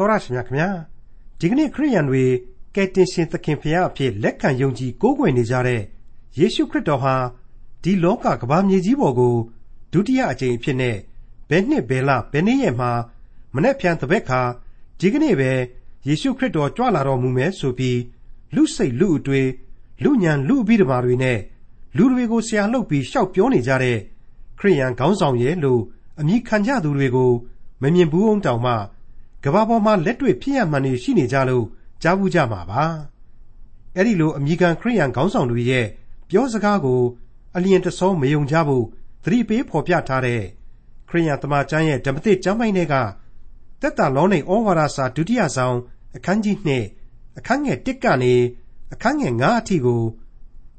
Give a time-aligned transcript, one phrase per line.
[0.00, 0.68] တော်ရရှိမြခင်ဗျာ
[1.40, 2.24] ဒီကနေ့ခရိယန်တွေ
[2.74, 5.82] ကယ်တင်ရှင်သခင်ဖရာအဖြစ်လက်ခံယုံကြည်ကိုးကွယ်နေကြတဲ့
[6.38, 7.14] ယေရှုခရစ်တော်ဟာ
[7.82, 9.36] ဒီလောကကမ္ဘာမြေကြီးပေါ်ကို
[9.92, 10.96] ဒုတိယအကြိမ်အဖြစ်နဲ့
[11.50, 12.90] ဘယ်နှစ်ဘယ်လဘယ်နေ့ရက်မှာ
[13.54, 14.40] မနေ့ဖြန်တပည့်ခါ
[15.00, 15.50] ဒီကနေ့ပဲ
[16.06, 17.98] ယေရှုခရစ်တော်ကြွလာတော်မူမယ်ဆိုပြီး
[18.54, 19.48] လူစိတ်လူအတွေ့
[20.02, 21.38] လူညံလူအပြီးဓမ္မာတွေနဲ့
[21.96, 23.98] လူတွေကိုဆရာလှုပ်ပြီးရှောက်ပြောနေကြတဲ့
[24.58, 25.82] ခရိယန်ခေါင်းဆောင်ရဲ့လို့
[26.20, 27.32] အမိခံကြသူတွေကို
[27.82, 28.74] မမြင်ဘူးအောင်တောင်မှ
[29.44, 31.66] ကဘာပေါ်မှာလက်တွေ့ဖြစ်ရမှန်နေရှိနေကြလို့
[32.02, 32.84] ကြားဘူးကြမှာပါ
[33.94, 35.86] အဲ့ဒီလိုအမိခံခရိယန်ခေါင်းဆောင်တွေရဲ့
[36.28, 37.00] ပြောစကားကို
[37.56, 38.84] အလျင်တဆောမယုံကြဖို့
[39.24, 40.42] သတိပေးဖော်ပြထားတဲ့
[41.08, 42.94] ခရိယန်တမန်ကျမ်းရဲ့ဓမ္မသစ်ကျမ်းပိုင်းတွေက
[43.80, 45.76] တက်တာလောနေဩဝါဒစာဒုတိယဆောင်
[46.16, 46.56] အခန်းကြီး
[46.98, 48.34] 2အခန်းငယ်1ကနေ
[48.92, 50.02] အခန်းငယ်9အထိကို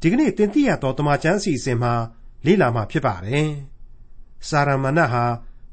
[0.02, 1.94] ဒီကနေ့သင်သိရသောတမန်ကျမ်းအစီအစဉ်မှာ
[2.46, 3.50] လေ့လာမှာဖြစ်ပါတယ်။
[4.48, 5.24] စာရမဏေဟာ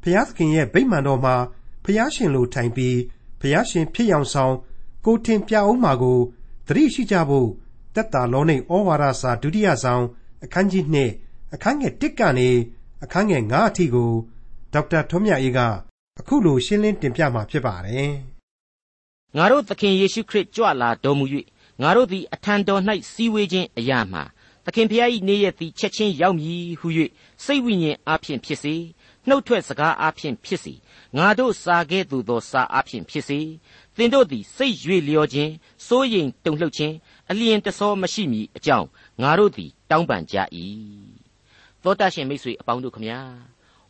[0.02, 1.34] ဖျားသခင်ရဲ့ဗိမာန်တော်မှာ
[1.90, 2.98] ဖျားရှင်လိုထိုင်ပြီး
[3.40, 4.54] ဖျားရှင်ဖြစ်ရောင်ဆောင်
[5.04, 6.18] ကိုတင်ပြအောင်မှာကို
[6.66, 7.48] သတိရှိကြဖို့
[7.94, 10.04] တက်တာလောနေဩဝါဒစာဒုတိယဆောင်
[10.44, 10.84] အခန်းကြီး
[11.20, 12.50] 2အခန်းငယ်1ကနေ
[13.04, 14.10] အခန်းငယ်9အထိကို
[14.72, 15.58] ဒေါက်တာထွန်းမြတ်အေးက
[16.20, 18.12] အခုလိုရှင်းလင်းတင်ပြมาဖြစ်ပါတယ်။
[19.36, 21.24] ငါတို့သခင်ယေရှုခရစ်ကြွလာတော်မူ၍
[21.82, 24.22] ငါတို့သည်အထံတော်၌စည်းဝေးခြင်းအရာမှာ
[24.64, 26.88] သခင်ဖျား၏နေ့ရက်သည်ချက်ချင်းရောက်မည်ဟု၍
[27.44, 28.74] စိတ်ဝိညာဉ်အားဖြင့်ဖြစ်စေ
[29.28, 30.74] နှုတ်ထွက်စကားအားဖြင့်ဖြစ်စေ
[31.16, 33.40] ငါတို့စာခဲ့သူသောစာအားဖြင့်ဖြစ်စေ
[33.96, 35.52] သင်တို့သည်စိတ်ရွေလျောခြင်း
[35.86, 36.94] စိုးရိမ်တုန်လှုပ်ခြင်း
[37.30, 38.86] အလျင်တဆောမရှိမီအကြောင်း
[39.22, 40.36] ငါတို့သည်တောင်းပန်ကြ၏
[41.82, 43.20] သောတာရှင်မိတ်ဆွေအပေါင်းတို့ခမညာ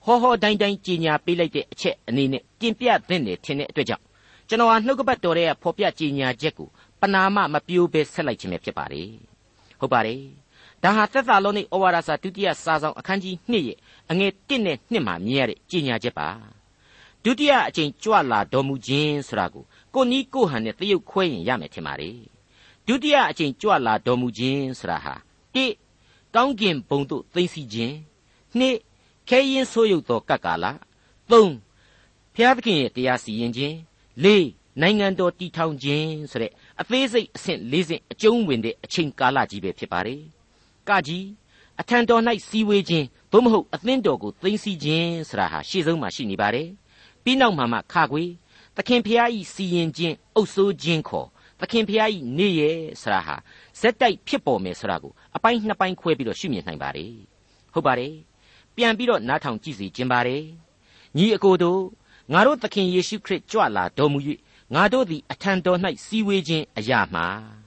[0.05, 4.05] ဟောဟောတိုင်းတိုင်းကြီးညာပေးလိုက်တဲ့အချက်အနေနဲ့တင်ပြသင့်တယ်ထင်တဲ့အတွက်ကြောင့်
[4.49, 6.69] ကျွန်တော်ဟာနှုတ်ကပတ်တော်ရဲ့ဖော်ပြကြီးညာချက်ကို
[7.01, 9.11] ပနာမမပြိုးပဲဆက်လိုက်ခြင်းပဲဖြစ်ပါတယ်
[9.81, 10.23] ဟုတ်ပါတယ်
[10.83, 13.79] ဒါဟာသက်သာလုံးនៃဩဝါဒစာဒုတိယစာဆောင်အခန်းကြီး2ရဲ့
[14.11, 16.29] အငယ်1နဲ့2မှာမြင်ရတဲ့ကြီးညာချက်ပါ
[17.25, 22.19] ဒုတိယအကြိမ်ကြွလာတော်မူခြင်းဆိုတာကိုကိုနီးကိုဟန်နဲ့တရုပ်ခွဲရင်ရမယ်ထင်ပါတယ်
[22.87, 25.15] ဒုတိယအကြိမ်ကြွလာတော်မူခြင်းဆိုတာဟာ
[25.55, 27.95] 1ကောင်းကင်ဘုံသို့သိမ့်စီခြင်း
[28.59, 31.41] 2ခဲရင်ဆိုးရုပ်သောကပ်ကာလ3ဘု
[32.43, 33.75] ရားသခင်ရဲ့တရားစီရင်ခြင်း
[34.25, 40.23] 4နိုင်ငံတော်တည်ထောင်ခြင်းဆိုတဲ့အသေးစိတ်အဆင့်၄ဆင့်အကျုံးဝင်တဲ့အချိန်ကာလကြီးပဲဖြစ်ပါတယ်
[40.89, 41.27] ကကြီး
[41.81, 46.69] အထံတော်၌စီဝေးခြင်းသို့မဟုတ်အသင်းတော်ကိုသိမ့်စီခြင်းဆိုတာဟာရှေ့ဆုံးမှာရှိနေပါတယ်
[47.23, 48.25] ပြီးနောက်မှာမှခါခွေ
[48.77, 51.29] သခင်ဖျားဤစီရင်ခြင်းအုပ်ဆိုးခြင်းခေါ်
[51.61, 52.63] သခင်ဖျားဤနေရ
[53.01, 53.37] ဆရာဟာ
[53.81, 57.13] ဇက်တိုက်ဖြစ်ပေါ်မယ်ဆိုတာကိုအပိုင်းနှစ်ပိုင်းခွဲပြီးတော့ရှုမြင်နိုင်ပါတယ်
[57.73, 58.15] ဟုတ်ပါတယ်
[58.77, 60.43] ပြန်ပြီးတော့နားထောင်ကြည့်စီခြင်းပါတယ်
[61.17, 61.83] ညီအကိုတို့
[62.33, 64.19] ငါတို့သခင်ယေရှုခရစ်ကြွလာတော်မူ၍
[64.75, 67.58] ငါတို့သည်အထံတော်၌စီဝေးခြင်းအရာမှာ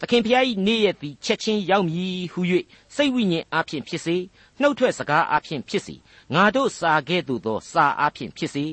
[0.00, 2.40] သခင်ဖျား၏နေ့ရက်သည်ချက်ချင်းရောက်မည်ဟု၍
[2.94, 4.16] စိတ်ဝိညာဉ်အားဖြင့်ဖြစ်စေ
[4.60, 5.94] နှုတ်ထွက်စကားအားဖြင့်ဖြစ်စေ
[6.34, 8.64] ငါတို့စာခဲ့သို့သောစာအားဖြင့်ဖြစ်စေ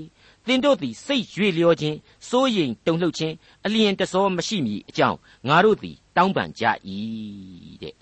[0.46, 1.98] သင်တို့သည်စိတ်ရွေလျောခြင်း
[2.30, 3.36] စိုးရိမ်တုန်လှုပ်ခြင်း
[3.66, 5.18] အလျင်တဆောမရှိမည်အကြောင်း
[5.48, 6.64] ငါတို့သည်တောင်းပန်ကြ၏
[7.82, 7.96] တဲ့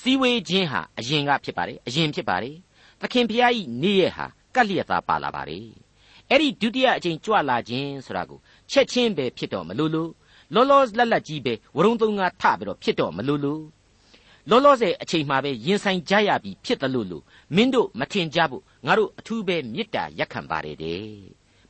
[0.00, 2.56] စီဝေးခြင်းဟာအရင်ကဖြစ်ပါတယ်အရင်ဖြစ်ပါတယ်
[3.00, 5.68] သခင်ဖျား၏နေ့ရက်ဟာကပ်လျက်သားပါလာပါတယ်
[6.30, 8.38] အဲ့ဒီဒုတိယအကြိမ်ကြွလာခြင်းဆိုတာကို
[8.70, 10.10] ချက်ချင်းပဲဖြစ်တော့မလို့လို့
[10.54, 13.62] လောလောလတ်လတ်ကြီးပဲဝရုံသုံးငါထပြီးတော့ဖြစ်တော့မလို့လို့
[14.50, 21.04] လောလောဆယ်အချိန်မှပဲရင်ဆိုင်ကြရပြီဖြစ်တယ်လို့လို့မင်းတို့မထင်ကြဘူးငါတို့အထူးပဲမေတ္တာရက်ခံပါတယ်တဲ့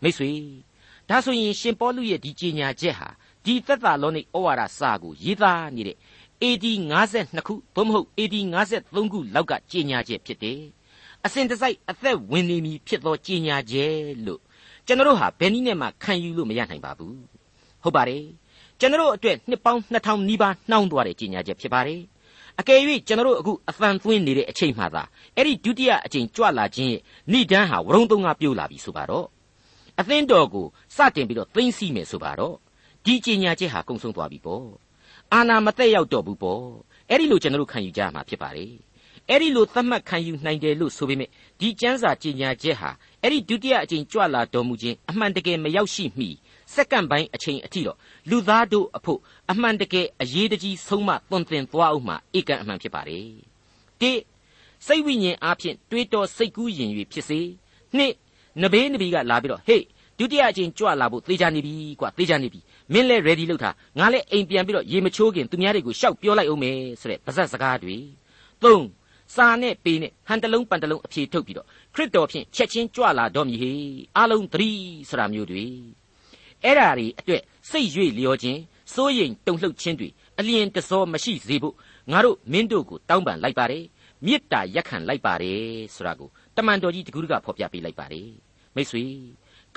[0.02, 0.32] မိတ်ဆွေ
[1.08, 3.08] ဒါဆိုရင်ရှင်ပေါလုရဲ့ဒီကြေညာချက်ဟာ
[3.44, 5.96] ဒီသက်သာလောနိဩဝါဒစာကိုရေးသားနေတဲ့
[6.42, 6.66] AD
[7.06, 8.36] 52ခုသို့မဟုတ် AD
[8.74, 10.60] 53ခုလောက်ကကြေညာချက်ဖြစ်တယ်
[11.24, 13.96] အစဉ်တစိုက်အသက်ဝင်နေပြီဖြစ်သောကြေညာချက်
[14.26, 14.40] လို့
[14.86, 17.16] ကျွန်တော်တို့ဟာဘယ်နည်းနဲ့မှခံယူလို့မရနိုင်ပါဘူး
[17.82, 18.24] ဟုတ်ပါတယ်
[18.80, 22.00] ကျွန်တော်တို့အတွက်နှစ်ပေါင်း2000နီးပါးနှောင်းသွားတဲ့ကြီးညာချက်ဖြစ်ပါတယ်
[22.60, 25.02] အကယ်၍ကျွန်တော်တို့အခုအသံသွင်းနေတဲ့အချိန်မှသာ
[25.36, 27.00] အဲ့ဒီဒုတိယအချိန်ကြွလာခြင်းရဲ့
[27.32, 29.26] ဏိဒန်းဟာဝရုံသုံးကပြိုးလာပြီဆိုပါတော့
[30.00, 30.66] အသင်းတော်ကို
[30.96, 32.54] စတင်ပြီးတော့သိမ့်စီမယ်ဆိုပါတော့
[33.04, 34.66] ဒီကြီးညာချက်ဟာကုံဆုံးသွားပြီပေါ့
[35.32, 36.64] အာနာမသက်ရောက်တော့ဘူးပေါ့
[37.10, 38.72] အဲ့ဒီလိုကျွန်တော်တို့ခံယူကြရမှာဖြစ်ပါတယ်
[39.28, 42.90] အဲ့ဒီလိုသတ်မှတ်ခံယူနိုင်တယ်လို့ဆိုပေမဲ့ဒီကျမ်းစာကြီးညာချက်ဟာ
[43.22, 46.28] အဲ့ဒီဒုတိယအကြိမ်ကြွလာတော်မူခြင်းအမှန်တကယ်မရောက်ရှိမီ
[46.74, 47.96] စက္ကန့်ပိုင်းအချိန်အထိတော့
[48.30, 49.20] လူသားတို့အဖို့
[49.50, 53.26] အမှန်တကယ်အရေးတကြီးဆုံးမသွန်သင်သွားအောင်မှဧကန်အမှန်ဖြစ်ပါတယ်။
[54.00, 54.12] တိ
[54.86, 57.40] စိတ်ဝိညာဉ်အားဖြင့်တွေးတောစိတ်ကူးရင်၍ဖြစ်စေ
[57.96, 58.12] နှစ်
[58.62, 59.84] နဘေးနဘီကလာပြီးတော့ဟေး
[60.18, 62.60] ဒုတိယအကြိမ်ကြွလာဖို့သေချာနေပြီကွာသေချာနေပြီ
[62.92, 67.96] မင်းလဲ ready လုပ်ထားငါလဲအိမ်ပြန်ပြီးတော့ရေမချိုးခင်သူများတွေကိုရှောက်ပြောလိုက်အောင်မယ်ဆိုတဲ့ပါဇက်စကားတွေ
[68.62, 68.86] သုံး
[69.34, 73.72] စာနဲ့ပေနဲ့ဟန်တလုံးပန်တလုံးအဖြေထုတ်ပြီးတော့ခရစ်တော်ဖြင့်ချက်ချင်းကြွလာတော်မူဟေ
[74.18, 74.70] အလုံးသတိ
[75.08, 75.66] ဆိုတာမျိုးတွေ
[76.64, 78.60] အဲ့ဓာတွေအတွက်စိတ်ရွေ့လျောခြင်း
[78.94, 80.08] စိုးရိမ်တုန်လှုပ်ခြင်းတွေ
[80.38, 81.74] အလျင်တစောမရှိစေဖို့
[82.12, 83.84] ငါတို့မင်းတို့ကိုတောင်းပန်လိုက်ပါတယ်
[84.24, 85.62] မေတ္တာရက်ခံလိုက်ပါတယ်
[85.94, 88.30] ဆိုတာကိုတမန်တော်ကြီးတကူးကဖော်ပြပေးလိုက်ပါတယ်
[88.74, 89.04] မိတ်ဆွေ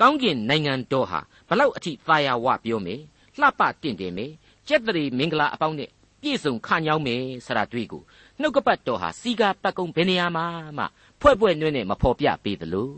[0.00, 3.00] ကောင်းကင်နိုင်ငံတော်ဟာဘလောက်အထိသာယာဝပြောမယ်
[3.40, 4.32] လှပတင့်တယ်မယ်
[4.68, 5.90] ကျက်တရီမင်္ဂလာအပေါင်းနဲ့
[6.22, 8.02] ပြည့်စုံခညောင်းမယ်ဆရာတွေ့ကို
[8.42, 10.46] နှုတ်ကပတ်တော်ဟာစီကာပတ်ကုံဘယ်နေရာမှာ
[10.78, 10.84] မှ
[11.20, 12.90] ဖွဲ့ဖွဲ့နွဲ့နဲ့မဖော်ပြပေးသလို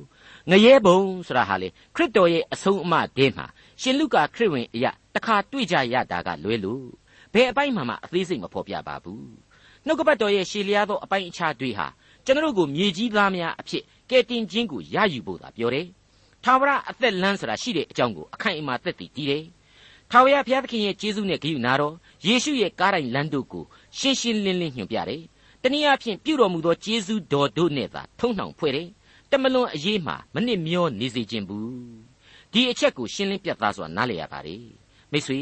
[0.51, 3.47] ငရဲဘုံဆိုတာဟာလေခရစ်တော်ရဲ့အဆုံးအမဒဲမှာ
[3.81, 6.85] ရှင်လုကာခရစ်ဝင်အရာတခါတွေ့ကြရတာကလွဲလို့
[7.33, 9.27] ဘယ်အပိုင်းမှမှအသေးစိတ်မဖော်ပြပါဘူး
[9.87, 11.87] နှုတ်ကပတ်တော်ရဲ့ရှေလျားသောအပိုင်းအခြားတွေဟာ
[12.25, 15.87] ကျွန်တော်တို့ကိုမြေကြီးသားများအဖြစ်ကဲတင်ခြင်းကိုရယူဖို့သာပြောတယ်။
[16.45, 19.45] ထာဝရအသက်လမ်းဆိုတာရှိတဲ့အကြောင်းကိုအခိုင်အမာသက်တည်တည်တယ်။
[20.11, 21.95] ထာဝရဘုရားသခင်ရဲ့ကျေးဇူးနဲ့ဂရုနာတော်
[22.27, 23.65] ယေရှုရဲ့ကားတိုင်းလမ်းတို့ကို
[23.99, 25.23] ရှင်းရှင်းလင်းလင်းညွှန်ပြတယ်။
[25.67, 28.89] တနည်းအားဖြင့်ပြုတော်မူသောကျေးဇူးတော်တို့နဲ့သာထုံနှောင်ဖွဲ့တယ်။
[29.31, 31.73] တမလွန်အရေးမှာမနစ်မျောနေစေခြင်းဘူး။
[32.53, 34.65] ဒီအချက်ကိုရှင်းလင်းပြသစွာနားလည်ရပါတယ်။
[35.13, 35.41] မိတ်ဆွေ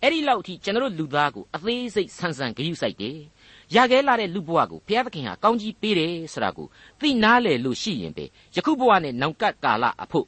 [0.00, 3.18] အဲ့ဒီလောက်အထိကျွန်တော်လူသားကိုအသေးစိတ်ဆန်းဆန်းဂရုစိုက်တယ်။
[3.74, 6.66] ရခဲ့လာတဲ့လူဘဝကိုဘုရားသခင်ဟာကောင်းကြီးပေးတယ်ဆိုတာကို
[7.00, 8.24] သိနားလည်လို့ရှိရင်ပဲ
[8.54, 10.26] ယခုဘဝနဲ့နောင်ကပ်ကာလအဖို့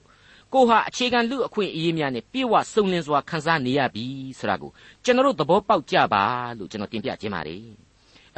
[0.55, 4.05] ကိုဟာအခြေခံလူအခွင့်အရေးများနဲ့ပြေဝစုံလင်စွာခံစားနေရပြီ
[4.39, 4.71] ဆိုတာကို
[5.05, 6.25] ကျွန်တော်တို့သဘောပေါက်ကြပါ
[6.59, 7.65] လို့ကျွန်တော်တင်ပြခြင်းပါတယ်။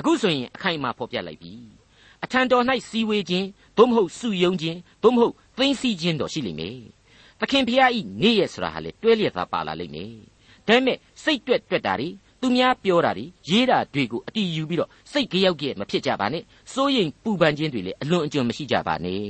[0.03, 1.55] အခုဆိုရင်အခိုင်အမာဖော်ပြလိုက်ပြီ။
[2.25, 3.47] အထံတော်၌စီဝေခြင်း
[3.79, 6.79] သို့မဟုတ်စုယုံခြင်းသို့မဟုတ်သိမ့်စီခြင်းတော်ရှိလိမ့်မယ်။
[7.41, 10.13] သခင်ဖျားဤနေ့ရက်ဆိုတာဟာလေတွဲလျက်သာပါလာလိမ့်မယ်။
[10.67, 12.09] ဒါပေမဲ့စိတ်တွက်တွက်တာတွေ
[12.41, 19.21] သူများပြောတာတွေရေးတာတွေကိုအတီးယူပြီးတော့စိတ်ကြောက်ကြဲမဖြစ်ကြပါနဲ့စိုးရိမ်ပူပန်ခြင်းတွေလည်းအလွန်အကျွံမရှိကြပါနဲ့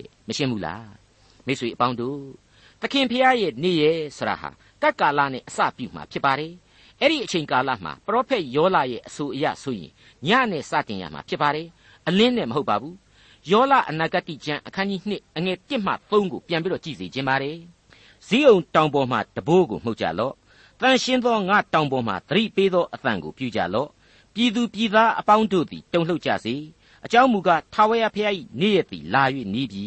[0.00, 0.88] တဲ့မရှင်းဘူးလား
[1.46, 2.20] မိတ်ဆွေအပေါင်းတို့
[2.80, 4.50] သခင်ဖျားရဲ့နေ့ရဲ့ဆရာဟာ
[4.82, 6.52] ကတ်ကာလနဲ့အစပြုမှာဖြစ်ပါတယ်
[7.00, 9.92] အဲ့ဒီအချိန်ကာလမှာပရောဖက်ယောလာရဲ့အဆိုအရဆိုရင်
[10.26, 11.68] ညနဲ့စတင်ရမှာဖြစ်ပါတယ်
[12.08, 12.96] အလင်းနဲ့မဟုတ်ပါဘူး
[13.50, 17.56] ယောလာအနာဂတိကျမ်းအခန်းကြီး2အငယ်1မှ3ကိုပြန်ပြီးတော့ကြည့်စီခြင်းပါတယ်
[18.26, 20.34] ဇီးအောင်တောင်ပေါ်မှာတဘိုးကိုမှုတ်ကြလော့
[20.80, 23.88] တန်ရှင်းသောငါတောင်ပေါ်မှသတိပေးသောအသံကိုပြုကြလော့
[24.34, 26.54] ပြည်သူပြည်သားအပေါင်းတို့သည်တုန်လှုပ်ကြစေ
[27.04, 29.22] အကြောင်းမူကားထာဝရဘုရား၏နေ့ရက်သည်လာ၍
[29.54, 29.86] နီးပြီ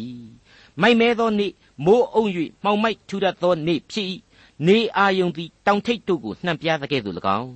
[0.80, 1.52] မိုက်မဲသောနေ့
[1.84, 2.24] မိုးအုံ၍
[2.64, 4.06] မှောင်မိုက်ထူတတ်သောနေ့ဖြစ်၏
[4.66, 7.52] နေအာယုန်သည်တောင်ထိပ်တို့ကိုနှံပြသကဲ့သို့၎င်း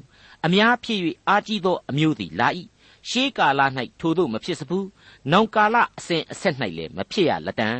[0.46, 2.48] အများဖြစ်၍အာကြီးသောအမျိုးသည်လာ၏
[3.08, 3.60] ရှေးကာလ၌
[4.00, 4.88] ထိုတို့မဖြစ်စဘူး
[5.32, 7.70] နောင်ကာလအစဉ်အဆက်၌လည်းမဖြစ်ရလက်တံ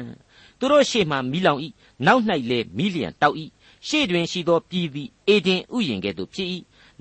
[0.59, 1.61] သူတို့ရှေ့မှမိလောင်၏
[2.07, 3.37] နောက်၌လည်းမိလျံတောက်၏
[3.89, 6.49] ရှေ့တွင်ရှိသောပြည်သည်အေဒင်ဥယျင်ကဲ့သို့ဖြစ်၏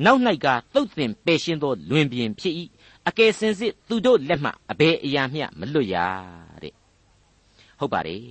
[0.06, 2.54] နောက်၌ကသုတ်သင်ပယ်ရှင်းသောလွင်ပြင်ဖြစ်၏
[3.08, 5.96] အကယ်စင်စစ်သူတို့လက်မှအဘယ်အရာမျှမလွတ်ရ
[6.64, 6.74] တဲ့
[7.80, 8.22] ဟုတ်ပါတယ်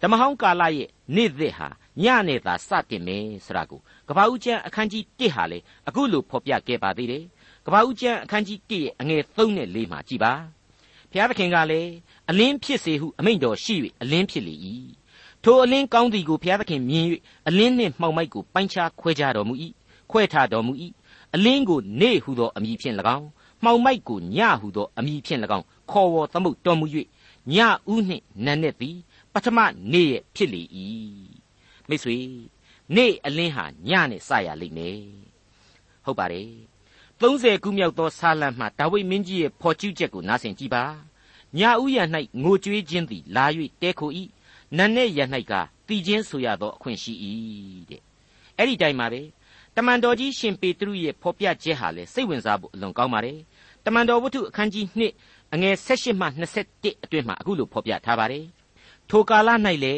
[0.00, 1.68] ဓမ္မဟောင်းကာလရဲ့နေ့သစ်ဟာ
[2.02, 5.58] ညနဲ့သာစတင်မယ်ဆိုတာကိုကပ္ပဦးကျမ်းအခန်းကြီး1ဟာလေ
[5.88, 7.24] အခုလိုဖော်ပြခဲ့ပါသေးတယ်
[7.66, 10.32] ကပ္ပဦးကျမ်းအခန်းကြီး1ရဲ့အငယ်3နဲ့4မှာကြည်ပါ
[11.10, 11.90] ဘုရားသခင်ကလည်း
[12.30, 14.54] အလင်းဖြစ်စေဟုအမိန့်တော်ရှိ၍အလင်းဖြစ်လေ၏
[15.42, 17.04] ထိုအလင်းကောင်းသည်ကိုဘုရားသခင်မြင်၍
[17.48, 19.54] အလင်းနှင့်မှောင်မိုက်ကိုပိုင်းခြားခွဲခြားတော်မူ၏
[20.10, 20.72] ခွဲထားတော်မူ၏
[21.34, 23.26] အလင်းကိုနေဟုသောအမည်ဖြင့်၎င်း
[23.64, 26.86] မှောင်မိုက်ကိုညဟုသောအမည်ဖြင့်၎င်းခေါ်ဝေါ်သမုတ်တော်မူ၍
[27.52, 27.54] ည
[27.92, 28.96] ဥနှင့်နန်းနဲ့သည်
[29.32, 29.58] ပထမ
[29.92, 30.62] နေ့ရဲ့ဖြစ်လေ၏
[31.88, 32.16] မိတ်ဆွေ
[32.96, 35.00] နေ့အလင်းဟာညနဲ့စရလိမ့်မယ်
[36.04, 36.50] ဟုတ်ပါတယ်
[37.20, 40.84] 30ခုမြောက်သောဆာလံမှာဒါဝိမင်းကြီးရဲ့ဖော်ကျူးချက်ကိုနားဆင်ကြည့်ပါ
[41.58, 41.98] ညဥ်ရ၌
[42.42, 43.44] ငိုကြွေးခြင်းသည်လာ၍
[43.82, 44.10] တဲခို၏
[44.76, 45.52] နတ်နဲ့ရ၌က
[45.88, 47.12] တည်ခြင်းဆိုရသောအခွင့်ရှိ၏
[47.90, 48.02] တဲ့
[48.56, 49.22] အဲ့ဒီတိုင်မှာပဲ
[49.76, 53.38] တမန်တော်ကြီးရှင်ပေတရုရဲ့ဖော်ပြချက်ဟာလေစိတ်ဝင်စားဖို့အလွန်ကောင်းပါတယ်
[53.84, 56.26] တမန်တော်ဝတ္ထုအခန်းကြီး2အငယ်16မှ
[56.66, 58.44] 21အတွင်းမှာအခုလိုဖော်ပြထားပါတယ်
[59.10, 59.48] ထိုကာလ၌
[59.84, 59.94] လေ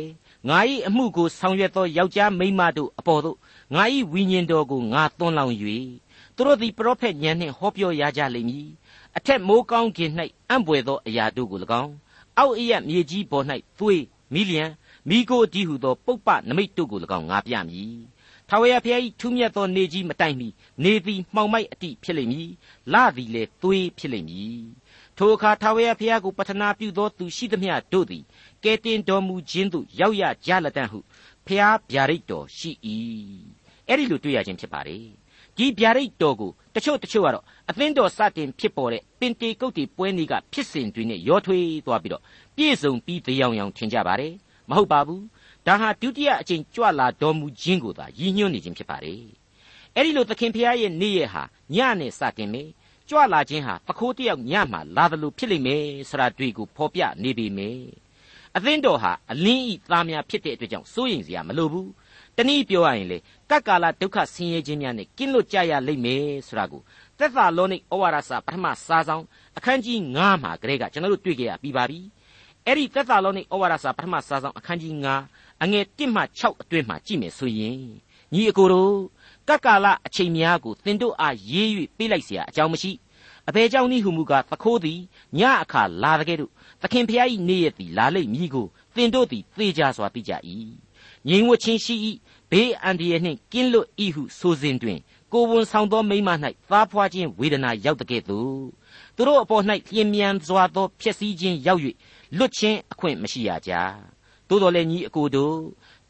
[0.46, 3.36] ငါ၏အမှုကိုဆောင်ရွက်သောယောက်ျားမိန်းမတို့အပေါ်သို့
[3.74, 5.54] ငါ၏ဝိညာဉ်တော်ကိုငါသွန်းလောင်း၍
[6.34, 8.68] သူတို့သည်ပရောဖက်ဉာဏ်နှင့်ဟောပြောရကြလိမ့်မည်
[9.16, 10.10] အထက်မိုးကောင်းကင်၌
[10.48, 11.94] အံ့ဘွယ်သောအရာတို့ကို၎င်း
[12.38, 13.44] အောက်အရက်မြေကြီးပေါ်၌
[13.78, 14.02] သွေး
[14.34, 14.64] မိလျံ
[15.08, 17.98] မိကိုဒီဟုသောပုပ္ပနမိတ်တို့ကို၎င်းငါပြမည်
[18.48, 20.48] ထာဝရဘုရား၏ထူးမြတ်သောနေကြီးမတိုင်မီ
[20.82, 22.48] နေသည်မှောင်မိုက်အတိဖြစ်လိမ့်မည်
[22.92, 24.58] လသည်လည်းသွေးဖြစ်လိမ့်မည်
[25.18, 28.24] ထိုအခါထာဝရဘုရားကိုပတနာပြုသောသူရှိသမျှတို့သည်
[28.64, 30.98] ကဲတင်တော်မူခြင်းသို့ရောက်ရကြလက်တံဟု
[31.46, 32.70] ဘုရားဗျာဒိတ်တော်ရှိ၏
[33.88, 35.04] အဲ့ဒီလိုတွေ့ရခြင်းဖြစ်ပါတယ်
[35.56, 42.22] ဒီဗျာဒိတ်တော်ကိုတချို့တချို့ကတော့အသင်းတော်စတင်ဖြစ်ပေါ်တဲ့ပင်တေကုတ်တီပွဲနေ့ကဖြစ်စဉ်တွေနဲ့ရောထွေးသွားပြီးတော့
[42.56, 44.34] ပြည့်စုံပြီးတရားအောင်ထင်ကြပါတယ်
[44.70, 45.24] မဟုတ်ပါဘူး
[45.66, 49.22] ဒါဟာဒုတိယအကြိမ်ကြွလာတော်မူခြင်းကိုသာရည်ညွှန်းနေခြင်းဖြစ်ပါတယ်
[49.94, 51.42] အဲ့ဒီလိုသခင်ဖျားရဲ့နေ့ရက်ဟာ
[51.74, 52.68] ညနဲ့စတင်မယ်
[53.10, 57.80] ကြွလာခြင်းဟာပခိုးတယောက်ညမှလာတယ်လို့ဖြစ်လိမ့်မယ်ဆိုတာတွေ့ကိုဖော်ပြနေပေမယ်
[58.56, 61.90] အသင်းတော်ဟာအလင်းဤသားများဖြစ်တဲ့အတွက်ကြောင့်စိုးရိမ်စရာမလိုဘူး
[62.36, 63.18] တနည်းပြောရရင်လေ
[63.50, 66.82] ကပ်ကာလဒုက္ခဆင်းရဲခြင်းများနဲ့ကင်းလွတ်ကြရလိမ့်မယ်ဆိုတာကို
[67.18, 69.24] သက်သာလောနိဩဝါဒစာပထမစာဆောင်
[69.56, 72.00] အခန်းကြီး9မှာကလေးကကျွန်တော်တို့တွေ့ကြရပြီးပါပြီ
[72.66, 74.94] အဲ့ဒီသက်သာလောနိဩဝါဒစာပထမစာဆောင်အခန်းကြီး
[75.28, 77.78] 9အငယ်1မှ6အတွင်းမှာကြည့်မယ်ဆိုရင်
[78.34, 78.94] ညီအကိုတို့
[79.47, 82.91] ကပ်ကာလအချိန်များကိုသင်တို့အားရေး၍ပေးလိုက်เสียအကြောင်းမရှိ
[83.49, 84.99] အဘယ်ကြောင့်နည်းဟုမူကားသခိုးသည်
[85.39, 86.51] ညအခါလာတဲ့ကဲ့သို့
[86.81, 90.33] သခင်ဖျား၏နေ့ရက်သည်လာလိမ့်မည်ကိုသင်တို့သည်သေချာစွာသိကြ၏
[91.27, 91.95] ငြိမ်ဝတ်ခြင်းရှိ၏
[92.51, 94.99] ဘေးအန္တရာယ်နှင့်ကင်းလွတ်၏ဟုဆိုစဉ်တွင်
[95.33, 96.29] ကိုဝန်ဆောင်သောမိမ၌
[96.69, 98.61] သားဖွာခြင်းဝေဒနာရောက်တဲ့ကဲ့သို့
[99.15, 99.63] သူတို့အပေါ်၌
[99.95, 101.81] လျင်မြန်စွာသောဖြစ်စည်းခြင်းရောက်၍
[102.37, 103.71] လွတ်ခြင်းအခွင့်မရှိရကြ
[104.47, 105.55] သို့တော်လည်းညီအကိုတို့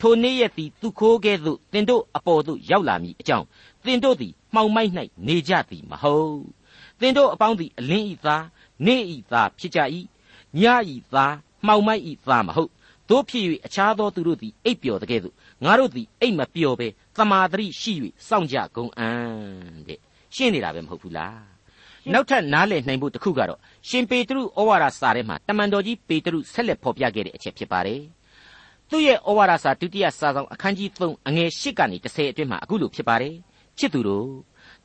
[0.00, 3.47] ထိုနေ့ရက်သည်သူခိုးကဲ့သို့တင်တို့အပေါ်သို့ရောက်လာမည်အကြောင်း
[3.85, 4.90] တင်တို့သည်မှောင်မိုက်၌
[5.26, 6.43] နေကြသည်မဟုတ်
[7.00, 8.45] တင်တို့အပေါင်းသည်အလင်းဤသား
[8.87, 9.81] နေဤသားဖြစ်ကြ၏
[10.61, 10.62] ည
[10.95, 11.35] ဤသား
[11.67, 12.71] မှောင်မိုက်ဤသားမဟုတ်
[13.09, 17.93] တို့ဖြစ်၍အခြားသောသူတို့သည်အိပ်ပျော်တဲ့ကဲ့သို့ငါတို့သည်အိပ်မပျော်ဘဲသမာဓိရှိ၍
[18.28, 20.00] စောင့်ကြကုန်အံ့တဲ့
[20.35, 21.59] ရှင်းနေတာပဲမဟုတ်ဘူးလား
[22.12, 28.00] နောက်ထပ်နားလည်နိုင်ဖို့တခုကတော့ရှင်ပေတရုဩဝါဒစာထဲမှာတမန်တော်ကြီးပေတရုဆက်လက်ဖော်ပြခဲ့တဲ့အချက်ဖြစ်ပါတယ်
[28.90, 33.37] သူ့ရဲ့ဩဝါဒစာဒုတိယစာဆောင်အခန်းကြီး3အငယ်8ကနေ10အတွင်းမှာအခုလိုဖြစ်ပါတယ်
[33.78, 34.28] ချစ်သူတို့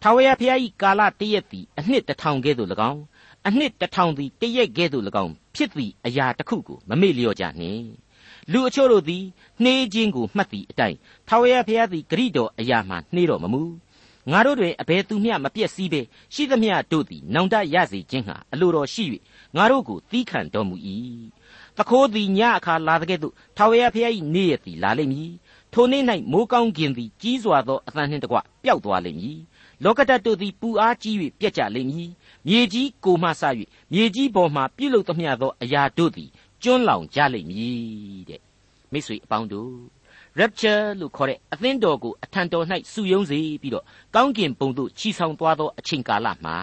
[0.02, 3.02] ထာဝရဘုရား၏ကာလတရက်သည်အနှစ်တစ်ထောင်ကဲ့သို့၎င်း
[3.48, 7.86] အနှစ်တစ်ထောင်သည်တရက်ကဲ့သို့၎င်းဖြစ်သည့်အရာတစ်ခုကိုမမေ့လျော့ကြနှင့်
[8.52, 9.24] လူအချို့တို့သည်
[9.64, 13.62] နှေးခြင်းကိုမှတ်သည့်အတိုင်းထာဝရဘုရားသည်ဂရိတော်အရာမှနှေးတော်မမူ
[14.32, 16.02] ငါတို့တွင်အဘယ်သူမျှမပြည့်စည်ပဲ
[16.34, 19.04] ရှိသမျှတို့သည်နောင်တရစေခြင်းဟာအလိုတော်ရှိ၍
[19.56, 20.76] ငါတို့ကိုသီးခံတော်မူ၏
[21.78, 25.32] တခိုးသည်ညအခါလာတဲ့ကဲ့သို့ထာဝရဘုရား၏နေ့ရက်သည်လာလိမ့်မည်
[25.74, 29.40] ထိုနေ့၌မိုးကောင်းကင်သည်ကြီးစွာသောအသံနှင့်တကွပျောက်သွားလိမ့်မည်
[29.84, 32.10] လောကဓာတ်တို့သည်ပူအားကြီး၍ပြက်ကြလိမ့်မည်
[32.48, 33.44] မြေကြီးကိုမှဆ၍
[33.94, 36.30] မြေကြီးပေါ်မှပြုလုပ်သမျှသောအရာတို့သည်
[36.64, 38.42] ကျွန်းလောင်ကြလိမ့်မည်တဲ့
[38.92, 39.93] မိတ်ဆွေအပေါင်းတို့
[40.40, 43.86] rapture လို့ခေါ်တဲ့အသင်းတော်ကိုအထံတော်၌စုယုံစေပြီးတော့
[44.16, 46.58] ကောင်းကင်ဘုံသို့ချီဆောင်သွားသောအချိန်ကာလမှာ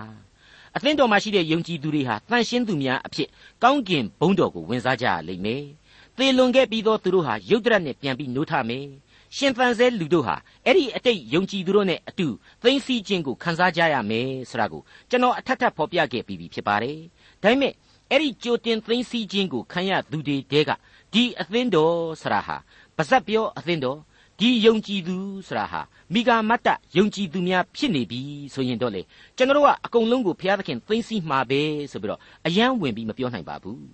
[0.76, 3.28] အသင်းတော်မှာရှိတဲ့ယုံကြည်သူတွေဟာတန်ရှင်းသူများအဖြစ်
[3.62, 5.64] ကောင်းကင်ဘုံတော်ကိုဝင်စားကြရလိမ့်မယ်။
[6.16, 8.86] သေလွန်ခဲ့ပြီးသောသူတို့ဟာယုတ်တရက်နဲ့ပြန်ပြီးနိုးထမယ်။
[9.36, 10.36] ရှင်သန်ဆဲလူတို့ဟာ
[10.66, 12.28] အဲ့ဒီအတိတ်ယုံကြည်သူတို့နဲ့အတူ
[12.62, 16.98] သိသိချင်းကိုခံစားကြရမယ်ဆိုတာကိုကျွန်တော်အထက်ထပ်ဖော်ပြခဲ့ပြီးပြီဖြစ်ပါတယ်။
[17.42, 17.72] ဒါပေမဲ့
[18.10, 20.70] အဲ့ဒီကြိုတင်သိသိချင်းကိုခံရသူတွေတဲက
[21.12, 22.56] ဒီအသင်းတော်ဆရာဟာ
[22.96, 23.98] ပါဇက်ပြောအသင်းတော်
[24.38, 25.80] ဒီယုံကြည်သူဆိုတာဟာ
[26.12, 28.20] မိဂါမတ္တယုံကြည်သူများဖြစ်နေပြီ
[28.54, 29.02] ဆိုရင်တော့လေ
[29.36, 31.60] ကျွန်တော်တို့ကအကုန်လုံးကိုဘုရားသခင်သိသိမှာပဲ
[31.92, 33.84] ဆိုပြီးတော့အယံဝင်ပြီးမပြောနိုင်ပါဘူး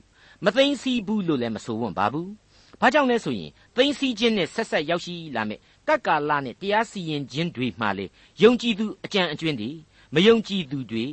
[0.44, 2.30] မသိသိဘူးလို့လည်းမဆိုဝံ့ပါဘူး
[2.80, 5.58] ဘာကြောင့်လဲဆိုရင်သိသိခြင်းနဲ့ဆက်ဆက်ရောက်ရှိလာမဲ့
[5.88, 8.06] ကက္ကာလနဲ့တရားစီရင်ခြင်းတွေမှလေ
[8.42, 9.70] ယုံကြည်သူအကြံအကျွင်းတွေ
[10.14, 11.04] မယုံကြည်သူတွေ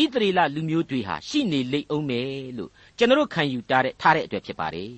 [0.00, 4.92] ဣသရေလလူမျိုးတွေဟာရှိနေလိမ့်အောင်မယ်လို့ကျွန်တော်ခံယူထားတဲ့ထားတဲ့အတွက်ဖြစ်ပါတယ်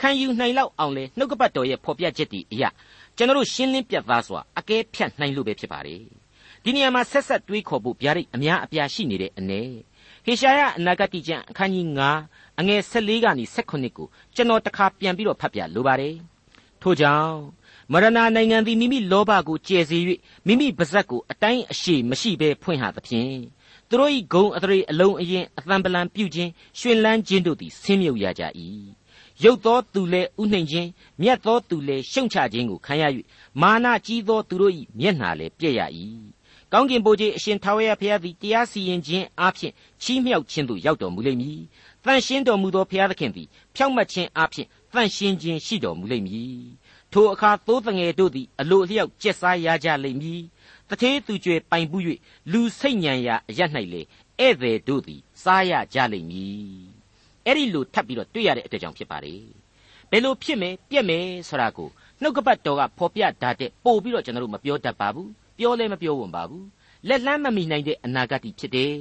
[0.00, 2.68] ခံယူနိုင်လောက်အောင်လေနှုတ်ကပတ်တော်ရဲ့ဖော်ပြချက်တွေအရာ
[3.16, 6.02] ကျွန်တော်ရှင်းလင်းပြတ်သားစွာအကဲဖြတ်နိုင်လို့ပဲဖြစ်ပါတယ်
[6.64, 9.62] ဒီနေရာမှာဆက်ဆက်တွေးခေါ်ဖို့ဗျာဒိတ်အများအပြားရှိနေတဲ့အနေ
[10.24, 11.86] ဟေရှာယအနာဂတိကျမ်းအခန်းကြီး
[12.22, 16.14] 9အငယ်14ကနေ18ကိုကျွန်တော်တခါပြန်ပြီးတော့ဖတ်ပြလိုပါတယ်
[16.82, 17.36] ထို့ကြောင့်
[17.92, 19.98] မရဏနိုင်ငံသည်မိမိလောဘကိုကျယ်စေ၍
[20.46, 23.38] မိမိပါဇက်ကိုအတိုင်းအရှိမရှိဘဲဖွင့်ဟသဖြင့်
[23.88, 28.42] သူတို့၏ဂုံအထရေအလုံးအရင်အသံပလံပြုခြင်းရှင်လန်းခြင်းတို့သည်ဆင်းမြုပ်ရကြ၏
[29.44, 30.88] ရုပ်သောသူလည်းဥနှိမ်ခြင်း
[31.22, 33.04] မြတ်သောသူလည်းရှုံချခြင်းကိုခံရ၍
[33.60, 35.80] မာနကြီးသောသူတို့၏မျက်နှာလည်းပြည့်ရ၏
[36.72, 41.60] ကောင်းကင်ဘုရားအရှင်ထာဝရဘုရားသည်တရားစီရင်ခြင်းအပြင်ချီးမြှောက်ခြင်းသို့ရောက်တော်မူလိမ့်မည်။
[42.04, 46.58] တန်ရှင်းတော်မူသောဘုရားသခင်သည်ဖြောင့်မတ်ခြင်းအပြင်တန်ရှင်းခြင်းရှိတော်မူလိမ့်မည်။
[47.12, 50.42] ထိုအခါသိုးတငယ်တို့သည်အလိုအလျောက်ကျက်စားရကြလိမ့်မည်။
[50.88, 52.02] တထေးသူကျွေပိုင်ပူး၍
[52.52, 53.60] လူစိတ်ညံရာအရ၌
[53.92, 54.00] လေ
[54.38, 56.87] ဧည့်သည်တို့သည်စားရကြလိမ့်မည်
[57.48, 59.42] အဲ့ဒီလိုထပ်ပြီးတော့တွေ့ရတဲ့အတွက်ကြောင့်ဖြစ်ပါတယ်
[60.10, 61.88] ဘယ်လိုဖြစ်မယ်ပြက်မယ်ဆိုတာကို
[62.22, 66.66] နှုတ်ကပတ်တော်ကဖော်ပြထားတဲ့ပို့ပြီးတော့ကျွန်တော်တို့မပြောတတ်ပါဘူးပြောလဲမပြောဝံပါဘူး
[67.08, 68.94] လက်လန်းမမီနိုင်တဲ့အနာဂတ်ဖြစ်တယ်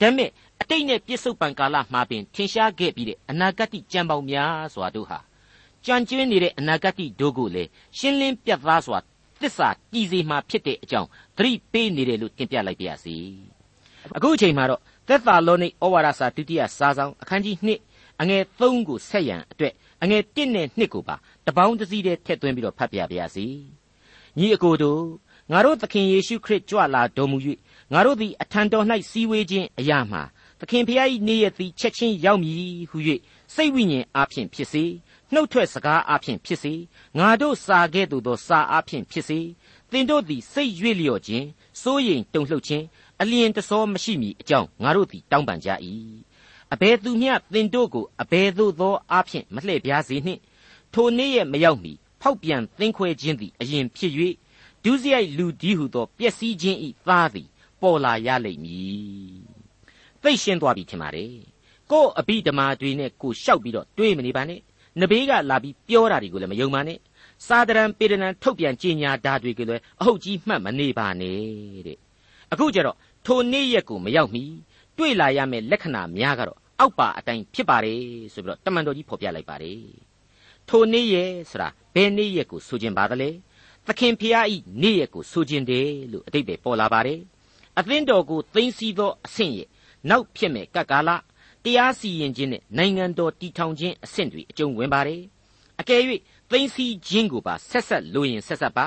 [0.00, 5.18] ဒါပေမဲ့အတိတ်နဲ့ပြစ္ဆုတ်ပံကာလမှာပင်ထင်ရှားခဲ့ပြီးတဲ့အနာဂတ်ကြံပေါင်းများစွာတို့ဟာ
[5.86, 8.98] ကြံကျွင်းနေတဲ့အနာဂတ်တို့ကိုလည်းရှင်းလင်းပြတ်သားစွာ
[9.40, 13.16] သစ္စာကြည်စီမှာဖြစ်တဲ့အကြောင်းသတိပေးနေတယ်လို့တင်ပြလိုက်ပါရစေ
[14.16, 17.56] အခုအချိန်မှာတော့ သက်သာလောနိဩဝါဒစာဒုတိယစာဆောင်အခန်းကြီး
[17.92, 23.46] 2အငယ်3ကိုဆက်ရန်အတွက်အငယ်1နဲ့2ကိုပါတပေါင်းတစည်းတည်းထည့်သွင်းပြီးတော့ဖတ်ပြပါရစေ။
[24.38, 25.02] ညီအကိုတို့
[25.52, 27.38] ငါတို့သခင်ယေရှုခရစ်ကြွလာတော်မူ၍
[27.92, 30.22] ငါတို့သည်အထံတော်၌စည်းဝေးခြင်းအရာမှာ
[30.60, 32.98] သခင်ဖျား၏နေ့ရက်သည်ချက်ချင်းရောက်မည်ဟု၍
[33.54, 34.84] စိတ်ဝိညာဉ်အားဖြင့်ဖြစ်စေ
[35.32, 36.74] နှုတ်ထွက်စကားအားဖြင့်ဖြစ်စေ
[37.18, 39.40] ငါတို့စာခဲ့သို့သောစာအားဖြင့်ဖြစ်စေ
[39.90, 41.46] သင်တို့သည်စိတ်ရွေ့လျော့ခြင်း
[41.82, 42.84] စိုးရိမ်တုန်လှုပ်ခြင်း
[43.24, 45.68] အလျင်တစောမရှိမီအကြောင်းငါတို့သည်တောင်းပန်ကြ၏
[46.72, 50.40] အဘယ်သူမျှသင်တို့ကိုအဘယ်သို့သောအားဖြင့်မလှည့်ပြားစေနှင့်
[50.94, 54.12] ထိုနေ့ရဲ့မရောက်မီဖောက်ပြန်သင်းခွဲခြင်းသည်အရင်ဖြစ်၍
[54.84, 57.48] ဒုစရိုက်လူဒီဟုသောပျက်စီးခြင်းဤသားသည်
[57.80, 59.38] ပေါ်လာရလိမ့်မည်
[60.22, 61.34] သိရှင်းသွားပြီထင်ပါတယ်
[61.90, 64.60] ကို့အဘိဓမ္မာတွေနဲ့ကိုရှောက်ပြီးတော့တွေးမနေပါနဲ့
[65.00, 66.98] နဘေးကလာပြီးပြောတာတွေကိုလည်းမယုံပါနဲ့
[67.46, 71.98] စာတရန်ပေဒနံထုတ်ပြန်ကြေညာဓာတ်တွေကိုလည်းအဟုတ်ကြီးမှတ်မနေပါနဲ့တဲ့
[72.52, 74.44] အခုကျတော့ ထိုနေ့ရက်ကိုမရောက်မီ
[74.96, 78.00] တွေ့လာရမယ့်လက္ခဏာများကတော့အောက်ပါအတိုင်းဖြစ်ပါတယ်
[78.32, 79.82] ဆိုပြီးတော့တမန်တော်ကြီးဖော်ပြလိုက်ပါတယ်
[80.68, 83.30] ထိုနေ့ရဲ့ဆိုတာဘယ်နေ့ရက်ကိုဆိုခြင်းပါသလဲ
[83.86, 87.20] သခင်ဖျားဤနေ့ရက်ကိုဆိုခြင်းတယ်လို့အတိတ်ပဲပေါ်လာပါတယ်
[87.78, 89.68] အသင်းတော်ကိုသိမ်းဆည်းသောအဆင့်ရဲ့
[90.10, 91.10] နောက်ဖြစ်မဲ့ကပ်ကာလ
[91.64, 95.22] တရားစီရင်ခြင်းနဲ့နိုင်ငံတော်တည်ထောင်ခြင်းအဆင့်တွေအကျုံးဝင်ပါတယ်
[95.80, 96.02] အကယ်၍
[96.50, 98.86] သိမ်းဆည်းခြင်းကိုပါဆက်ဆက်လိုရင်ဆက်ဆက်ပါ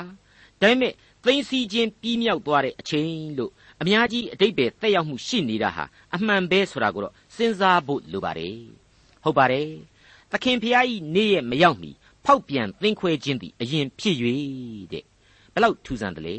[0.61, 0.93] ဒါပေမဲ့
[1.25, 5.83] သိမ်းဆည်းခြင်းပြီးမြောက်သွားတဲ့အချိန်လို့ အများကြီးအတိတ်ပဲတက်ရောက်မှုရှိနေတာဟာ
[6.15, 8.57] အမှန်ပဲဆိုတာကိုတော့စဉ်းစားဖို့လိုပါတယ်
[9.23, 9.69] ဟုတ်ပါတယ်
[10.31, 11.91] သခင်ဖျားဤနေ့ရဲ့မရောက်မီ
[12.25, 14.15] ဖောက်ပြန်သင်ခွဲခြင်းသည်အရင်ဖြစ်၍
[14.91, 15.03] တဲ့
[15.53, 16.37] ဘယ်လောက်ထူးဆန်းတယ်လေ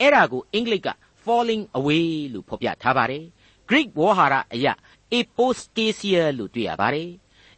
[0.00, 0.88] အဲ့ဒါကိုအင်္ဂလိပ်က
[1.24, 3.24] falling away လို့ဖော်ပြထားပါတယ်
[3.68, 4.72] Greek ဝေါ်ဟာရအရာ
[5.14, 7.10] apostasia လို့တွေ့ရပါတယ်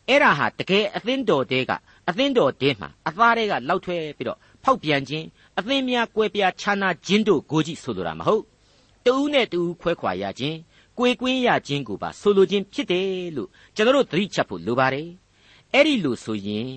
[0.09, 1.73] အဲ့ဒါဟာတကယ်အသင်းတော်တဲက
[2.09, 5.27] အသင်းတော်တဲမှာအသားတဲကလောက်ထွဲပြီးတော့ဖောက်ပြန်ခြင်း
[5.59, 8.43] အသင်းများကွဲပြားခြားနာခြင်းတို့ကိုကြည့်ဆိုလိုတာမဟုတ်
[9.09, 10.59] တူးနဲ့တူးခွဲခွာရခြင်း
[10.99, 15.09] ကိုယ်ကွင်းရခြင်းကိုပါဆိုလိုခြင်းဖြစ်တယ်လို့ကျွန်တော်တို့သတိချက်ဖို့လိုပါတယ်
[15.73, 16.71] အဲ့ဒီလိုဆိုရင်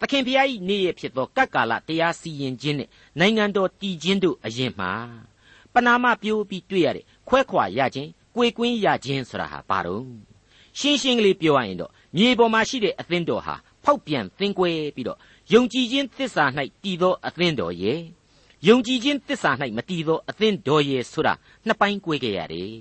[0.00, 2.88] သခင်ဖျားကြီးနေ့ရက်ဖြစ်သောကပ်ကာလတရားစီရင်ခြင်းနဲ့
[3.18, 4.92] နိုင်ငံတော်တည်ခြင်းတို့အရင်မှာ
[5.72, 10.04] ပနာမပြိုးပြီးတွေ့ရတဲ့ခွဲခွာရခြင်းကိုယ်ကွင်းရခြင်းဆိုတာဟာဘာတော့
[10.78, 15.18] ရှင်းရှင်းကလေးပြောရရင်တော့မြေပေါ်မှာရှိတဲ့အသင်းတော်ဟာဖောက်ပြန်သင်ကွဲပြီးတော့
[15.52, 16.44] ယုံကြည်ခြင်းသစ္စာ၌
[16.82, 18.00] တည်သောအသင်းတော်ရဲ့
[18.68, 21.34] ယုံကြည်ခြင်းသစ္စာ၌မတည်သောအသင်းတော်ရဲ့ဆိုတာ
[21.66, 22.72] နှစ်ပိုင်း꿰ခဲ့ရတယ်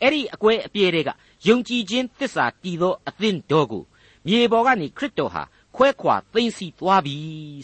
[0.00, 1.10] အဲ့ဒီအကွဲအပြဲတွေက
[1.48, 3.84] ယုံကြည်ခြင်းသစ္စာတည်သောအသင်းတော်ကို
[4.26, 5.42] မြေပေါ်ကနေခရစ်တော်ဟာ
[5.76, 7.16] ခွဲခွာသိမ်းဆီးသွားပြီ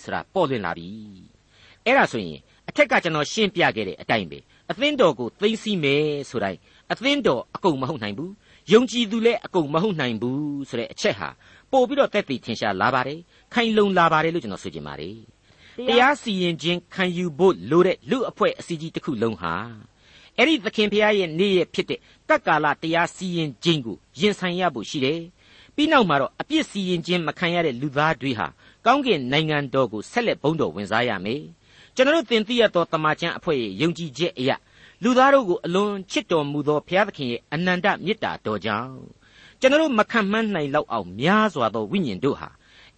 [0.03, 0.89] ဆိုတာပေါ်လွင်လာပြီ
[1.85, 4.39] အဲ့ဒါဆိုရင်အထက်ကကျွန်တော်ရှင်းပြခဲ့တဲ့အတိုင်းပဲ
[4.71, 6.59] အသင်းတော်ကိုသိမ်းဆီးမယ်ဆိုတိုင်း
[6.93, 8.33] အသင်းတော်အကုန်မဟုတ်နိုင်ဘူး
[8.73, 11.29] ယုံကြည်သူလည်းအကုန်မဟုတ်နိုင်ဘူးဆိုတဲ့အချက်ဟာ
[11.73, 13.19] ပို့ပြီးတော့တက်တည်ထင်ရှားလာပါတယ်
[13.55, 15.38] ခိုင်လုံလာပါတယ်လို့ကျွန်တော်ဆိုချင်ပါတယ်
[15.79, 19.55] တရားစီရင်ခြင်းခံယူဖို့လိုတဲ့လူအဖွဲ့အစည်းကြီးတစ်ခုလုံးဟာ
[20.37, 25.21] အဲ့ဒီသခင်ဖျားရဲ့နေ့ရက်ဖြစ်တဲ့ကပ်ကာလတရားစီရင်ခြင်းကိုရင်ဆိုင်ရဖို့ရှိတယ်
[25.75, 28.47] ပြီးနောက်မှာတော့အပြစ်စီရင်ခြင်းမခံရတဲ့လူသားတွေဟာ
[28.87, 31.43] ကောင်းကင်နိုင်ငံတော်ကိုဆက်လက်ဘုန်းတော်ဝင်စားရမယ်
[31.95, 34.57] ကျွန်တော်တို့သင်သိရသောတမန်ကျန်အဖွဲ့ရဲ့ယုံကြည်ချက်အရာ
[35.03, 38.97] လူသားတို့ကိုအလွန်ချစ်တော်မူသောဘုရားသခင်ရဲ့အနန္တမေတ္တာတော်ကြောင့်
[39.61, 42.49] ကျွန်တော်တို့မခံမှန်းနိုင်လောက်အောင်များစွာသောဝိညာဉ်တို့ဟာ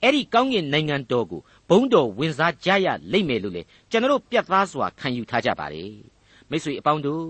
[0.02, 5.84] အဲ့ဒီကောင်းကင်နိုင်ငံတော်ကိုဘုန်းတော်ဝင်စားကြရလိမ့်မယ်လို့လေကျွန်တော်တို့ပြတ်သားစွာခံယူထားကြပါလေ
[6.50, 7.24] မိတ်ဆွေအပေါင်းတို့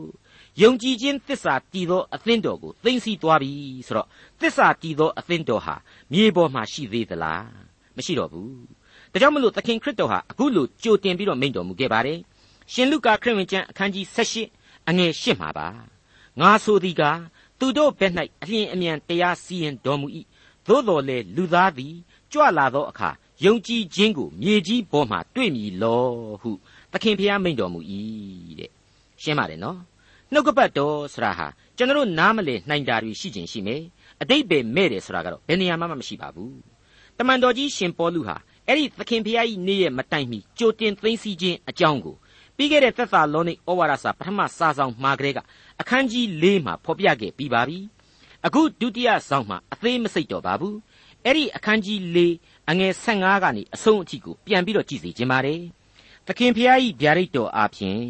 [0.63, 3.53] ယုံကြည်ခြင်းသစ္စာတည်သောအသင်းတော်ကိုသိသိသွားပြီ
[3.87, 4.09] ဆိုတော့
[4.41, 5.75] သစ္စာတည်သောအသင်းတော်ဟာ
[6.13, 7.47] မြေပေါ်မှာရှိသေးသလား
[7.97, 8.55] မရှိတော့ဘူး
[9.13, 12.19] ဒါကြောင့်မလို့သခင်ခရစ်တော်ဟာအခုလိုကြိုတင်ပြီးတော့မိန့်တော်မူခဲ့ပါတယ်
[12.73, 14.07] ရှင်လုကာခရစ်ဝင်ကျမ်းအခန်းကြီး
[14.49, 15.69] 18အငယ်8မှာပါ
[16.41, 17.03] ငါဆိုသည်က
[17.59, 20.07] သူတို့ဘက်၌အလျင်အမြန်တရားစီရင်တော်မူ၏
[20.67, 21.95] သို့တော်လေလူသားသည်
[22.33, 23.11] ကြွလာသောအခါ
[23.45, 26.05] ယုံကြည်ခြင်းကိုမြေကြီးပေါ်မှာတွေ့မည်လော
[26.41, 26.51] ဟု
[26.93, 27.81] သခင်ဖျားမိန့်တော်မူ၏
[28.59, 28.71] တဲ့
[29.23, 29.79] ရှင်းပါတယ်နော်
[30.33, 33.83] နှုတ်ကပတ်တော်ဆိုတာဟာကျွန်တော်နားမလည်နိုင်တာတွေရှိခြင်းရှိမယ်
[34.23, 36.59] အတိတ်ပဲမဲ့တယ်ဆိုတာကတော့ဘယ်နေရာမှမရှိပါဘူး
[37.19, 42.17] တမန်တော်ကြီးရှင်ပေါလုဟာအဲ့ဒီသခင်ဖျားကြီးနေ့ရဲ့မတိုင်မီကြိုတင်သိသိခြင်းအကြောင်းကို
[42.57, 45.39] ပြီးခဲ့တဲ့သက်သာလောနိဩဝါဒစာပထမစာဆောင်မှာကလေးက
[45.81, 47.79] အခန်းကြီး၄မှာဖော်ပြခဲ့ပြီးပါပြီ
[48.47, 50.77] အခုဒုတိယဆောင်မှာအသေးမစိတ်တော့ပါဘူး
[51.25, 52.19] အဲ့ဒီအခန်းကြီး၄
[52.71, 55.63] အငယ်15ကနေအဆုံးအထိကိုပြန်ပြီးတော့ကြည့်စီခြင်းပါတယ်
[56.27, 58.03] သခင်ဖျားကြီးဗျာဒိတ်တော်အားဖြင့်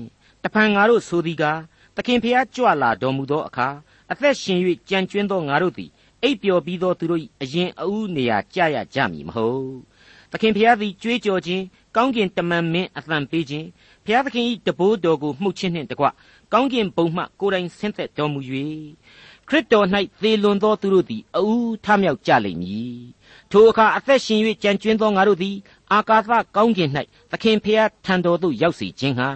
[0.42, 1.61] တဖန်ငါတို့ဆိုသည်ကား
[1.96, 3.68] သခင်ဖျားကြွလာတော်မူသောအခါ
[4.12, 5.90] အသက်ရှင်၍ကြံကျွင်းသောငါတို့သည်
[6.23, 9.68] အိပ်ပျော်ပြီးသောသူတို့၏အရင်အဦးနေရာကြရကြမည်မဟုတ်
[10.33, 11.64] သခင်ဖျားသည်ကြွေးကြော်ခြင်း
[11.96, 13.66] ကောင်းကင်တမန်မင်းအသံပေးခြင်း
[14.05, 16.07] ဖျားသခင်၏တဘိုးတော်ကိုမှုတ်ခြင်းနှင့်တကွ
[16.53, 18.40] ကောင်းကင်ဘုံမှကိုယ်တိုင်ဆင်းသက်တော်မူ၍
[19.51, 19.87] ခရစ်တော်၌
[20.23, 23.01] သေလွန်သောသူတို့သည်အဦးထမြောက်ကြလိမ့်မည်
[23.51, 25.57] ထိုအခါအသက်ရှင်၍ကြံကျွင်းသောငါတို့သည်
[25.93, 26.91] အာကာသကောင်းကင်၌
[27.31, 29.29] သခင်ဖျားထံတော်သို့ရောက်စေခြင်းဟာ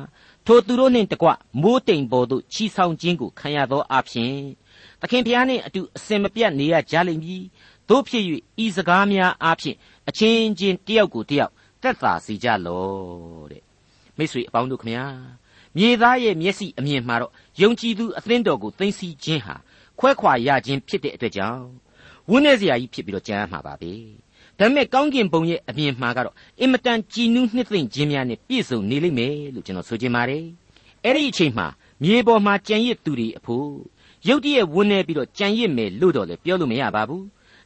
[0.46, 1.28] ထိုသူတို့နှင့်တကွ
[1.62, 4.34] မိုးတိမ်ပေါ်သို့ချီဆောင်ခြင်းကိုခံရသောအဖြစ်
[5.00, 7.44] သခင်ဖျားနှင့်အတူအစင်မပြတ်နေရကြလိမ့်မည်
[7.88, 8.24] တို့ဖြစ်၍
[8.64, 9.76] ဤစကားများအဖြစ်
[10.08, 13.62] အချင်းချင်းတယောက်ကိုတယောက်သက်သာစေကြလော့တဲ့
[14.16, 15.04] မိတ်ဆွေအပေါင်းတို့ခမညာ
[15.76, 19.56] မြေသားရဲ့မျက်စိအမြင်မှာတော့ယုံကြည်သူအသင်းတော်ကိုသိသိခြင်းဟာ
[19.98, 21.64] ခွဲခွာရခြင်းဖြစ်တဲ့အတွက်ကြောင့်
[22.30, 23.92] ဝန်းနေစရာကြီးဖြစ်ပြီးတော့ကြမ်းမှာပါပဲ
[24.58, 30.44] ဒါပေမဲ့ကောင်းကင်ဘုံရဲ့အမြင်မှာကတော့အင်မတန်ကြည်နူးနှစ်သိမ့်ခြင်းများနဲ့ပြည့်စုံနေလိမ့်မယ်လို့ကျွန်တော်ဆိုချင်ပါတယ်
[31.04, 31.66] အဲ့ဒီအချိန်မှာ
[32.02, 33.68] မြေပေါ်မှာကြံရစ်သူတွေအဖို့
[34.28, 37.24] ရုတ်တရက်ဝန်းနေပြီးတော့ကြံရစ်မယ်လို့တော့လည်းပြောလို့မရပါဘူး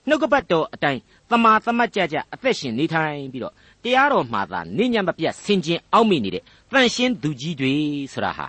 [0.09, 7.75] နှုတ်ကပတ်တော်အတိုင်းသမာသမတ်ကြကြအသက်ရှင်နေထိုင်ပြီးတော့တရားတော်မှာသာနေညံ့မပြတ်ဆင်ခြင်အောက်မိနေတဲ့တန်ရှင်းသူကြီးတွေ
[8.12, 8.47] ဆိုတာဟာ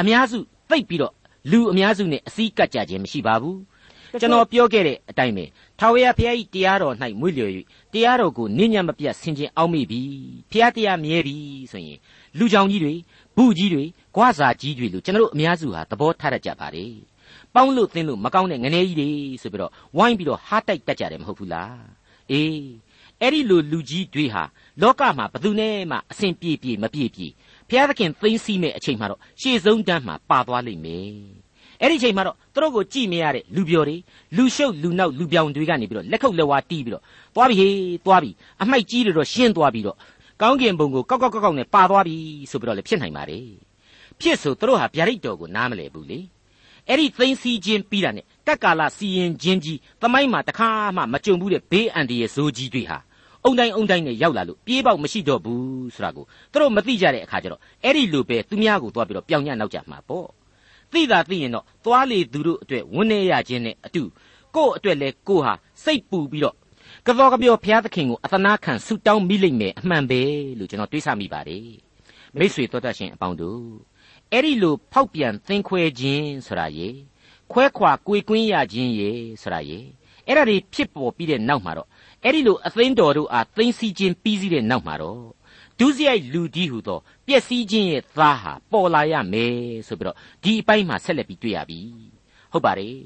[0.00, 0.38] အများစု
[0.70, 1.12] သိပ်ပြီးတော့
[1.50, 3.58] လူအများစုနဲ့အစည်းကပ်ကြခြင်းမရှိပါဘူး
[4.20, 5.44] ကျွန်တော်ပြောခဲ့တဲ့အတိုင်းပဲ
[5.78, 7.52] ထာဝရဘုရား၏တရားတော်၌မွေ့လျော်၍
[7.92, 10.00] တရားတော်ကိုနင့်ညံ့မပြတ်ဆင်ခြင်အောက်မိပြီ
[10.50, 11.36] ဘုရားတရားမြဲပြီ
[11.72, 11.98] ဆိုရင်
[12.38, 12.94] လူကြောင်ကြီးတွေ
[13.36, 13.84] ဘူးကြီးတွေ
[14.16, 16.86] ကွာစာကြီးတွေလို့ကျွန်တော်တို့အများစုဟာသဘောထားတတ်ကြပါလေ
[17.54, 19.10] ပေါင်းလို့သင်းလို့မကောင်းတဲ့ငနေကြီးတွေ
[19.42, 21.80] ဆိုပြီးတော့ဝိုင်းပြီးတော့ဟားတိုက်တတ်ကြတယ်မဟုတ်ဘူးလား
[22.30, 22.68] အေး
[23.20, 24.42] အဲ့ဒီလိုလူကြီးတွေဟာ
[24.82, 27.26] လောကမှာဘယ်သူနဲ့မှအဆင်ပြေပြေမပြေပြေ
[27.70, 31.10] ဘုရားသခင်သိမ်းစီးမဲ့အချိန်မှာတော့ရှေ့ဆုံးတန်းမှာပါသွားလိမ့်မယ်
[31.80, 33.96] အဲ့ဒီအချိန်မှာတော့သူတို့ကိုကြည့်မရတဲ့လူပြော်တွေ
[34.36, 37.02] လူရှုပ်လူနောက်လူပြောင်တွေကနေပြီးတော့လက်ခုပ်လက်ဝါးတီးပြီးတော့
[37.34, 37.74] သွားပြီဟေး
[38.06, 38.30] သွားပြီ
[38.62, 39.96] အမိုက်ကြီးတွေတော့ရှင်းသွားပြီးတော့
[40.40, 42.16] ကောင်းကင်ဘုံကိုကောက်ကောက်ကောက်ကောက်နဲ့ပါသွားပြီ
[42.50, 43.46] ဆိုပြီးတော့လည်းဖြစ်နိုင်ပါတယ်
[44.20, 46.18] ဖြစ်ဆိုသူတို့ဟာဗျာဒိတ်တော်ကိုနားမလည်ဘူးလေ
[46.88, 52.98] အဲ့ဒီသိမ်းစီးခြင်းပြီးတာနဲ့ကက်ကာလစီရင်ခြင်းကြီးသမိုင်းမှာတခါမှမကြုံဘူးတဲ့ဘေးအန္တရာယ်ဇိုးကြီးတွေဟာ
[53.44, 60.28] အုံတိုင်းအုံတိုင်းနဲ့ရောက်လာလို့ပြေးပေါက်မရှိတော့ဘူးဆိုတာကိုသူတို့မသိကြတဲ့အခါကျတော့အဲ့ဒီလိုပဲသူများကိုသွားပြီးတော့ပြောင်းညံ့နောက်ကြမှာပေါ့
[60.92, 64.02] သိတာသိရင်တော့သွားလေသူတို့အတွက်ဝန်းနေရခြင်းနဲ့အတူ
[64.56, 65.52] ကို့အတွက်လဲကိုဟာ
[65.84, 66.56] စိတ်ပူပြီးတော့
[67.06, 70.22] ကတော်ကပြောဘုရားသခင်ကိုအသနာခံဆုတောင်းမိလိမ့်မယ်အမှန်ပဲ
[70.58, 71.68] လို့ကျွန်တော်တွေးဆမိပါတယ်
[72.38, 73.64] မိษွေတော်တတ်ရှင်အပေါင်းတို့
[74.32, 76.88] အဲ့ဒီလိုဖောက်ပြန်သင်ခွဲခြင်းဆိုတာရေ
[77.52, 79.10] ခွဲခွာကိုယ်ကွင်းရခြင်းရေ
[79.42, 79.78] ဆိုတာရေ
[80.26, 81.88] အဲ့ဒါတွေဖြစ်ပေါ်ပြီးတဲ့နောက်မှာတော့
[82.24, 85.24] အဲ့ဒီလိုအသိန်းတော်တို့အားသိမ့်စီခြင်းပြီးစီးတဲ့နောက်မှာတော့
[85.78, 89.56] ဒုစရိုက်လူဒီဟုသောပျက်စီးခြင်းရဲ့သားဟာပေါ်လာရမယ်
[89.86, 91.80] ဆိုပြီးတော့ဒီအပိုင်းမှာဆက်လက်ပြီးတွေ့ရပြီ
[92.52, 92.98] ဟုတ်ပါတယ်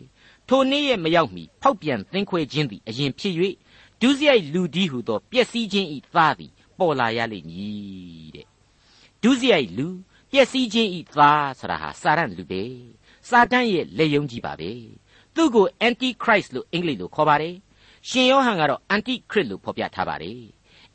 [0.48, 3.34] ထိုနေ့ရဲ့မရောက်မီဖောက်ပြန်သင်ခွဲခြင်းသည်အရင်ဖြစ်၍
[4.00, 8.46] ဒုစရိုက်လူဒီဟုသောပျက်စီးခြင်းဤသားသည်ပေါ်လာရလိမ့်မည်တဲ့
[9.22, 9.86] ဒုစရိုက်လူ
[10.30, 12.62] ပျက်စီးခြင်းဤသားဆိုတာဟာစာရန်လူပဲ
[13.28, 14.70] စာတန်ရဲ့လက်ယုံကြီးပါပဲ
[15.34, 17.54] သူ့ကို anti christ လို့အင်္ဂလိပ်လိုခေါ်ပါတယ်
[18.08, 20.42] ရှင်ယောဟန်ကတော့ anti christ လို့ဖော်ပြထားပါတယ်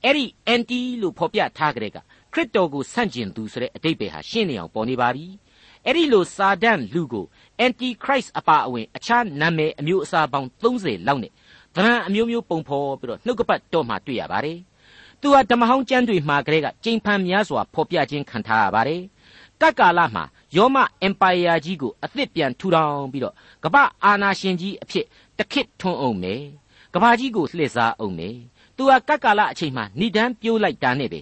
[0.03, 1.97] အဲ့ဒီ anti လို့ဖော်ပြထားကြတဲ့က
[2.33, 5.25] ခရစ်တော်ကိုဆန့်ကျင်သူဆိုတဲ့အတိတ်ပဲဟာရှင်းနေအောင်ပေါ်နေပါပြီ
[5.85, 7.25] အဲ့ဒီလိုစာဒန်လူကို
[7.65, 11.31] anti christ အပါအဝင်အခြားနာမည်အမျိုးအစားပေါင်း30လောက်နဲ့
[11.75, 14.59] ဗရန်အမျိုးမျိုးပုံဖော်ပြီးတော့နှုတ်ကပတ်တော်မှာတွေ့ရပါတယ်
[15.21, 19.01] သူဟာဓမ္မဟောင်းကျမ်းတွေမှာကလေးကကျိန်ဖန်များစွာဖော်ပြခြင်းခံထားရပါတယ်
[19.61, 20.23] တက္ကာလမှာ
[20.55, 25.05] ယောမအင်ပါယာကြီးကိုအသစ်ပြန်ထူထောင်ပြီးတော့ကမ္ဘာအာနာရှင်ကြီးအဖြစ်
[25.37, 26.43] တခစ်ထွန်းအောင်မယ်
[26.93, 28.35] ကဘာကြီးကိုလှည့်စားအောင်မယ်
[28.77, 31.19] သူဟာကပ်ကာလအချိန်မှာဏိဒန်းပြိုးလိုက်တာနဲ့ပဲ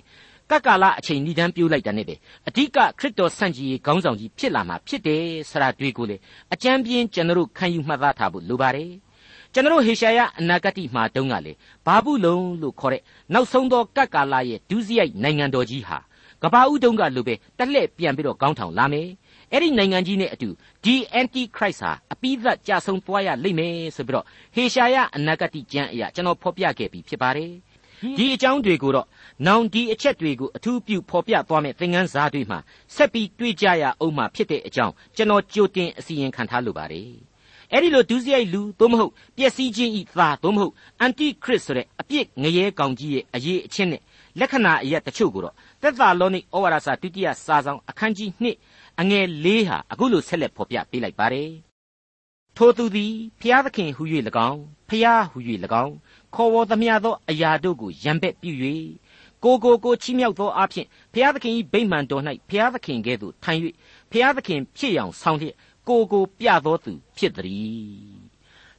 [0.50, 2.16] ကပ်ကာလအချိန်ဏိဒန်းပြိုးလိုက်တာနဲ့ပဲ
[2.48, 6.16] အဓိကခရစ်တော်ဆန့်ကျင်ရေးခေါင်းဆောင်ကြီးဖြစ်လာမှာဖြစ်တယ်ဆရာတွေကိုလေ
[6.54, 8.92] အကြံပြင်းကျွန်တော်ခံယူမှတ်သားထားဖို့လိုပါတယ်
[9.54, 11.54] ကျွန်တော်ဟေရှာယအနာဂတိမှာတုန်းကလေ
[11.86, 13.02] ဘာဘူးလုံလို့ခေါ်တဲ့
[13.34, 15.98] နောက်ဆုံးသောကပ်ကာလရဲ့ဒုစရိုက်နိုင်ငံတော်ကြီးဟာ
[16.44, 19.08] ကဘာဦးတုံးကလိုပဲတက်လှည့်ပြန်ပြီးတော့ကောင်းထောင်လာမယ်
[19.54, 20.50] အဲ့ဒီနိုင်ငံကြီးနဲ့အတူ
[20.84, 27.52] ဒီ anti christ ဟာအပိသက်ကြဆုံးသွားရလိမ့်မယ်ဆိုပြီးတော့ဟေရှာယအနာဂတိကျမ်းအရာကျွန်တော်ဖော်ပြခဲ့ပြီးဖြစ်ပါတယ်
[28.18, 29.08] ဒီအကြောင်းတွေကိုတော့
[29.48, 32.60] နောင်ဒီအချက်တွေကိုအထူးပြုဖော်ပြသွားမယ့်သင်ခန်းစာတွေမှာ
[32.96, 37.12] ဆက်ပြီးတွေ့ကြရအောင်မှာဖြစ်တဲ့အကြောင်းကျွန်တော်ကြိုတင်အစီရင်ခံထားလိုပါတယ်
[37.72, 44.02] အဲ့ဒီလိုဒုစရိုက်လူသို့မဟုတ်ပျက်စီးခြင်းဤသာသို့မဟုတ်အန်တီခရစ်ဆိုတဲ့အပြစ်ငရဲကောင်ကြီးရဲ့အရေးအချင်းနဲ့
[44.40, 48.46] လက္ခဏာအရက်တချို့ကိုတော့သက်သာလောနိဩဝါဒစာဒုတိယစာဆောင်အခန်းကြီး2
[49.00, 51.52] အငယ်၄ဟာအခုလိုဆက်လက်ဖော်ပြပေးလိုက်ပါတယ်
[52.58, 54.04] ထိုသူသည်ဖျားသခင်ဟု၍၎
[54.50, 55.38] င်းဖျားဟု၍၎
[55.84, 55.96] င်း
[56.36, 58.52] ခေါ်ဝေါ်သမျှသောအရာတို့ကိုရံပက်ပြု၍
[59.44, 63.60] ကိုကိုကိုချီးမြှောက်သောအဖြစ်ဖျားသခင်၏ဗိမ္မာန်တော်၌ဖျားသခင်ကဲ့သို့ထိုင်၍
[64.12, 65.56] ဖျားသခင်ဖြစ်យ៉ាងဆောင်လျက်
[65.88, 68.20] ကိုကိုပြသောသူဖြစ်သည်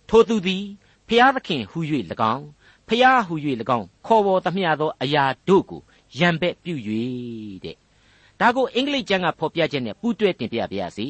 [0.08, 0.64] ထိုသူသည်
[1.08, 1.78] ဖျားသခင်ဟု၍၎
[2.34, 2.46] င်း
[2.88, 3.34] ဖျားဟု၍၎
[3.78, 5.80] င်းခေါ်ဝေါ်သမျှသောအရာတို့ကို
[6.18, 6.74] ရံပက်ပြု၍
[7.64, 7.76] တဲ့
[8.40, 11.08] ဒါကိုအင်္ဂလိပ်ကျမ်းကဖော်ပြချက်နဲ့ပူးတွဲတင်ပြပါရစေ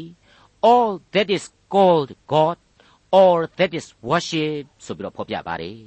[0.71, 2.59] all that is called god
[3.23, 5.79] or that is worship ဆိုပြီးတော့ဖော်ပြပါတယ်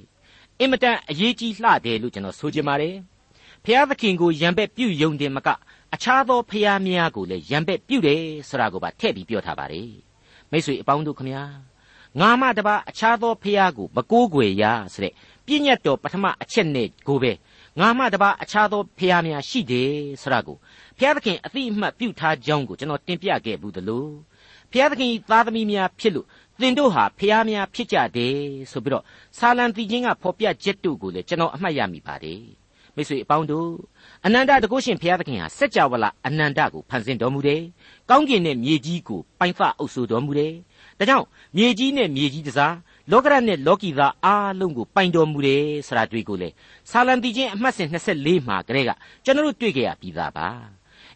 [0.59, 2.95] အင်မတန်အရေးကြီးလှတယ်လို့ကျွန်တော်ဆိုချင်ပါတယ်
[3.65, 5.49] ဖျားသခင်ကိုယံပက်ပြုယုံတယ်မက
[5.93, 9.91] အခြားသောဖျားများကိုလည်းယံပက်ပြုတယ်ဆိုတာကိုပါထည့်ပြီးပြောထားပါတယ်
[10.51, 11.43] မိတ်ဆွေအပေါင်းတို့ခမညာ
[12.19, 15.13] ငါမှတပါအခြားသောဖျားကိုမကိုးကွယ်ရဆိုတဲ့
[15.45, 17.31] ပြည့်ညတ်တော်ပထမအချက်နဲ့ကိုပဲ
[17.79, 20.57] ငါမှတပါအခြားသောဖျားများရှိတယ်ဆိုတာကို
[20.97, 24.05] ဘုရားသခင်အသိအမှတ်ပြုထားကြောင်းကိုကျွန်တော်တင်ပြခဲ့ဘူးသလို
[24.71, 26.27] ဘုရားသခင်သားသမီးများဖြစ်လို့
[26.59, 28.35] သင်တို့ဟာဖျားများဖြစ်ကြတယ်
[28.71, 29.03] ဆိုပြီးတော့
[29.37, 32.61] ဆာလံတီချင်းကဖော်ပြချက်တို့ကိုလည်းကျွန်တော်အမှတ်ရမိပါတယ်
[32.95, 33.69] မိတ်ဆွေအပေါင်းတို့
[34.25, 37.61] အနန္တတကုရှင်ဘုရားသခင်ဟာစัจ java လာအနန္တကိုဖန်ဆင်းတော်မူတယ်။
[38.09, 40.53] ကောင်းကင်နဲ့မြေကြီးကိုပိုင်ဖအုပ်ဆိုတော်မူတယ်။
[40.99, 41.25] ဒါကြောင့်
[41.57, 42.75] မြေကြီးနဲ့မြေကြီးတစား
[43.11, 46.49] လောကရနဲ့လောကီသားအားလုံးကိုပိုင်တော်မူတယ်ဆိုတာတွေ့ကိုလေ
[46.91, 48.91] ဆာလံတီချင်းအမှတ်စဉ်24မှာကလေးက
[49.23, 50.47] ကျွန်တော်တို့တွေ့ကြရပြီးသားပါ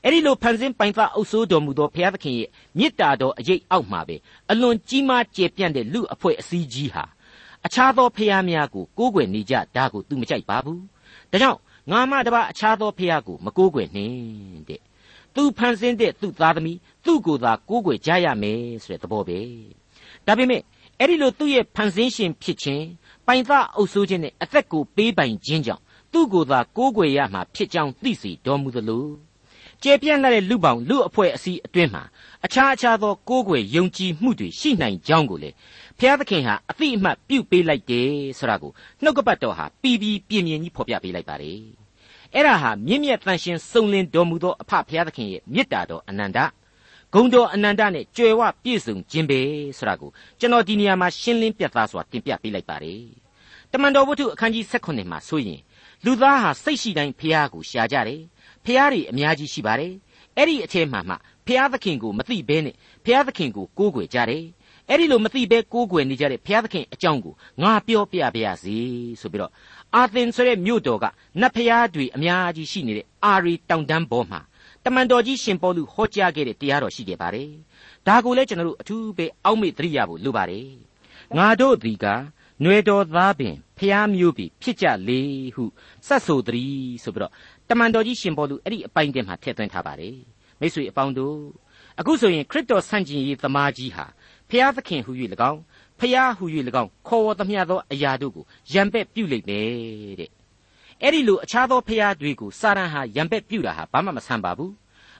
[0.06, 4.16] အဲ့ဒီလိုဖန်ဆင်းပိုင်ဖအုပ်ဆိုးတော်မူသောဘုရားသခင်ရဲ့မေတ္တာတော်အရေးအောက်မှာပဲ
[4.52, 7.04] အလွန်ကြီးမားကျယ်ပြန့်တဲ့လူအဖွဲ့အစည်းကြီးဟာ
[7.66, 10.82] အခြားသောဖျားများကိုကိုးကွယ်နေကြဒါကိုသူမကြိုက်ပါဘူး
[11.32, 11.60] ဒါကြောင့်
[11.92, 14.82] ငါမှတပါအခြားသောဖျားကိုမကိုးကွယ်နှင့်တဲ့
[15.36, 19.40] သူဖန်ဆင်းတဲ့သူ့သားသမီးသူ့ကိုယ်သာကိုးကွယ်ကြရမယ်ဆိုတဲ့သဘောပဲ
[20.26, 20.62] ဒါပေမဲ့
[21.00, 22.86] အဲ့ဒီလိုသူ့ရဲ့ဖန်ဆင်းရှင်ဖြစ်ခြင်း
[23.28, 29.08] ပိုင်သားအုပ်ဆိုးခြင်းနဲ့အသက်ကိုပေးပိုင်ခြင်းကြောင့်သူ့ကိုယ်သာကိုးကွယ်ရမှာဖြစ်ကြောင်းသိစေတော်မူသလို
[29.84, 32.04] ကျေပြန့်လာတဲ့လူပောင်လူအဖွဲ့အစည်းအတွင်းမှာ
[32.46, 35.50] အခြားအခြားသောကိုးကွယ်ယုံကြည်မှုတွေရှိနိုင်ကြောင်းကိုလေ
[36.00, 38.10] ဖျားသခင်ဟာအတိအမှတ်ပြုတ်ပေးလိုက်တယ်
[38.40, 38.72] ဆိုတာကို
[39.04, 41.60] နှုတ်ကပတ်တော်ဟာပြီးပြီးပြင်းပြင်းကြီးဖော်ပြပေးလိုက်ပါတယ်
[42.34, 46.40] အဲ့ဒါဟာမြင့်မြတ်တန်ရှင်စုံလင်တော်မူသောအဖဖျားသခင်ရဲ့မေတ္တာတော်အနန္တ
[47.14, 49.40] ဂုံတော်အနန္တနဲ့ကြွယ်ဝပြည့်စုံခြင်းပဲ
[49.78, 53.04] ဆိုတာကိုကျွန်တော်ဒီနေရာမှာရှင်းလင်းပြသစွာတင်ပြပေးလိုက်ပါတယ်
[53.72, 55.62] တမန်တော်ဝတ္ထုအခန်းကြီး16မှာဆိုရင်
[56.06, 58.22] လူသားဟာစိတ်ရှိတိုင်းဖျားကိုရှာကြတယ်
[58.66, 59.94] ဖျားတွေအများကြီးရှိပါတယ်
[60.38, 61.16] အဲ့ဒီအထက်မှာမှ
[61.48, 62.76] ဖျားသခင်ကိုမသိဘဲနဲ့
[63.06, 64.46] ဖျားသခင်ကိုကိုးကွယ်ကြတယ်
[64.90, 68.78] အဲ့ဒီလိုမသိဘဲကိုးကွယ်နေကြတဲ့ဘုရားသခင်အကြောင်းကိုငါပြောပြပါရစေ
[69.22, 69.52] ဆိုပြီးတော့
[69.96, 71.06] အာသင်ဆိုတဲ့မြို့တော်က
[71.42, 74.40] နတ်ဘုရားတွေအများကြီးရှိနေတဲ့အာရီတောင်တန်းပေါ်မှာ
[74.84, 77.52] တမန်တော်ကြီးရှင်ပေါလုဟောကြားခဲ့တဲ့တရားတော်ရှိခဲ့ပါတယ်
[78.08, 80.70] ဒါကိုလည်းကျွန်တော်တို့အထူးပဲအောက်မေ့သတိရဖို့လိုပါတယ်
[81.38, 82.06] ငါတို့ဒီက
[82.62, 85.22] ຫນွေတော်သားပင်ဖျားမျိုးပြီဖြစ်ကြလေ
[85.56, 85.64] ဟု
[86.08, 87.34] စတ်ဆိုသည်ဆိုပြီးတော့
[87.70, 90.18] တမန်တော်ကြီးရှင်ပေါလုအဲ့ဒီအပိုင်းတည်းမှာထည့်သွင်းထားပါတယ်
[90.60, 91.38] မိတ်ဆွေအပေါင်းတို့
[92.00, 94.06] အခုဆိုရင်ခရစ်တော်ဆန့်ကျင်ရေးသမားကြီးဟာ
[94.50, 95.12] ဖျားသခင်ဟူ၍၎
[95.52, 95.60] င်း
[96.00, 96.46] ဖျားဟူ၍၎
[96.82, 100.30] င်းခေါ်ဝေါ်သမျှသောအရာတို့ကိုရံပက်ပြုလိမ့်မယ်တဲ့
[101.02, 104.74] အဲ့ဒီလိုအခြားသောဖျားတွေကိုစာရန်ဟာရံပက်ပြုတာဟာဘာမှမဆန်ပါဘူး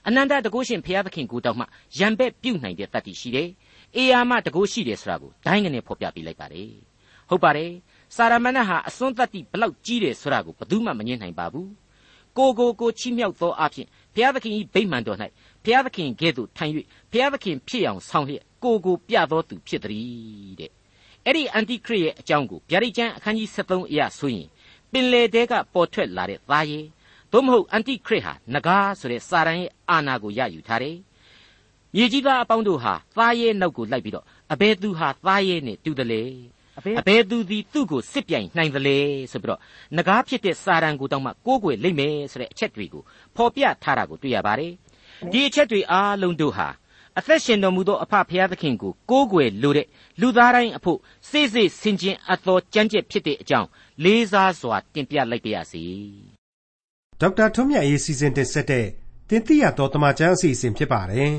[0.06, 1.64] အနန္တတကုရှင်ဖျားသခင်ကိုတောက်မှ
[1.98, 3.48] ရံပက်ပြုနိုင်တဲ့တတ်တည်ရှိတယ်
[3.96, 6.70] အေယာမတကုရှိတယ်ဆိုတာကိုဒိုင်းကနေဖော်ပြပေးလိုက်ပါတယ်
[7.28, 7.70] ဟုတ်ပါတယ်
[8.16, 11.68] စာရမဏေဟာအစွန်းတတ်တိဘလောက်ကြီးတယ်ဆိုတာကိုဘယ်သူမှမငြင်းနိုင်ပါဘူး
[12.38, 15.18] ကိုကိုကိုချီးမြှောက်သောအဖြစ်ဘုရားသခင်၏ဗိမာန်တော်၌
[15.64, 16.72] ဘုရားသခင်ကဲ့သို့ထိုင်၍
[17.10, 20.70] ဘုရားသခင်ဖြစ်အောင်ဆောင်လျက်ကိုကိုပြသောသူဖြစ်သည်တဲ့
[21.24, 24.48] အဲ့ဒီအန်တိခရစ်ရဲ့အကြောင်းကိုဗျာဒိတ်ကျမ်းအခန်းကြီး73အရာဆိုရင်
[24.92, 26.80] ပင်လေတဲကပေါ်ထွက်လာတဲ့သားရဲ
[27.32, 30.96] သို့မဟုတ်အန်တိခရစ်ဟာနဂါဆိုတဲ့စာရန်ရဲ့အာဏာကိုရယူထားတယ်
[31.94, 36.22] မြေကြီးသားအပေါင်းတို့ဟာသားရဲနောက်ကိုလိုက်ပြီးတော့အဘယ်သူဟာသားရဲနဲ့တူတယ်လေ
[36.78, 38.98] အဘယ်သူသည်သူ့ကိုစစ်ပြိုင်နိုင်သလဲ
[39.32, 39.60] ဆိုပြီးတော့
[39.96, 43.02] ငကားဖြစ်တဲ့စာရန်ကိုတောင်းမှကိုးကွယ်လိမ့်မယ်ဆိုတဲ့အချက်တွေကို
[43.36, 44.72] ဖော်ပြထားတာကိုတွေ့ရပါတယ်
[45.32, 46.68] ဒီအချက်တွေအားလုံးတို့ဟာ
[47.18, 49.86] အသက်ရှင်တော်မူသောအဖဖခင်သခင်ကိုကိုးကွယ်လိုတဲ့
[50.20, 50.98] လူသားတိုင်းအဖို့
[51.30, 53.68] စိတ်စိတ်ဆင်ခြင်အပ်သောကြမ်းကြက်ဖြစ်တဲ့အကြောင်း
[54.04, 55.84] လေးစားစွာတင်ပြလိုက်ပါရစေ
[57.20, 58.86] ဒေါက်တာထွန်းမြတ်ရေးစီစဉ်တင်ဆက်တဲ့
[59.28, 61.34] တင်ပြတော်တမချန်းအစီအစဉ်ဖြစ်ပါတယ်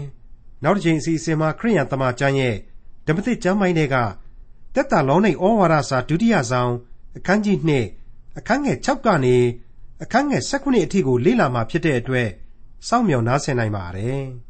[0.63, 2.55] နောက်တစ်ချိန်အစီအစဉ်မှာခရိယံတမချန်းရဲ့
[3.07, 3.95] ဓမ္မသစ်ကျမ်းပိုင်းတွေက
[4.77, 6.73] တက်တာလောနေဩဝါဒစာဒုတိယဆောင်
[7.17, 7.57] အခန်းကြီး
[7.99, 9.35] 2အခန်းငယ်6ကနေ
[10.03, 12.29] အခန်းငယ်19အထိကိုလေ့လာမှာဖြစ်တဲ့အတွက်
[12.87, 14.23] စောင့်မျှော်နားဆင်နိုင်ပါတယ်။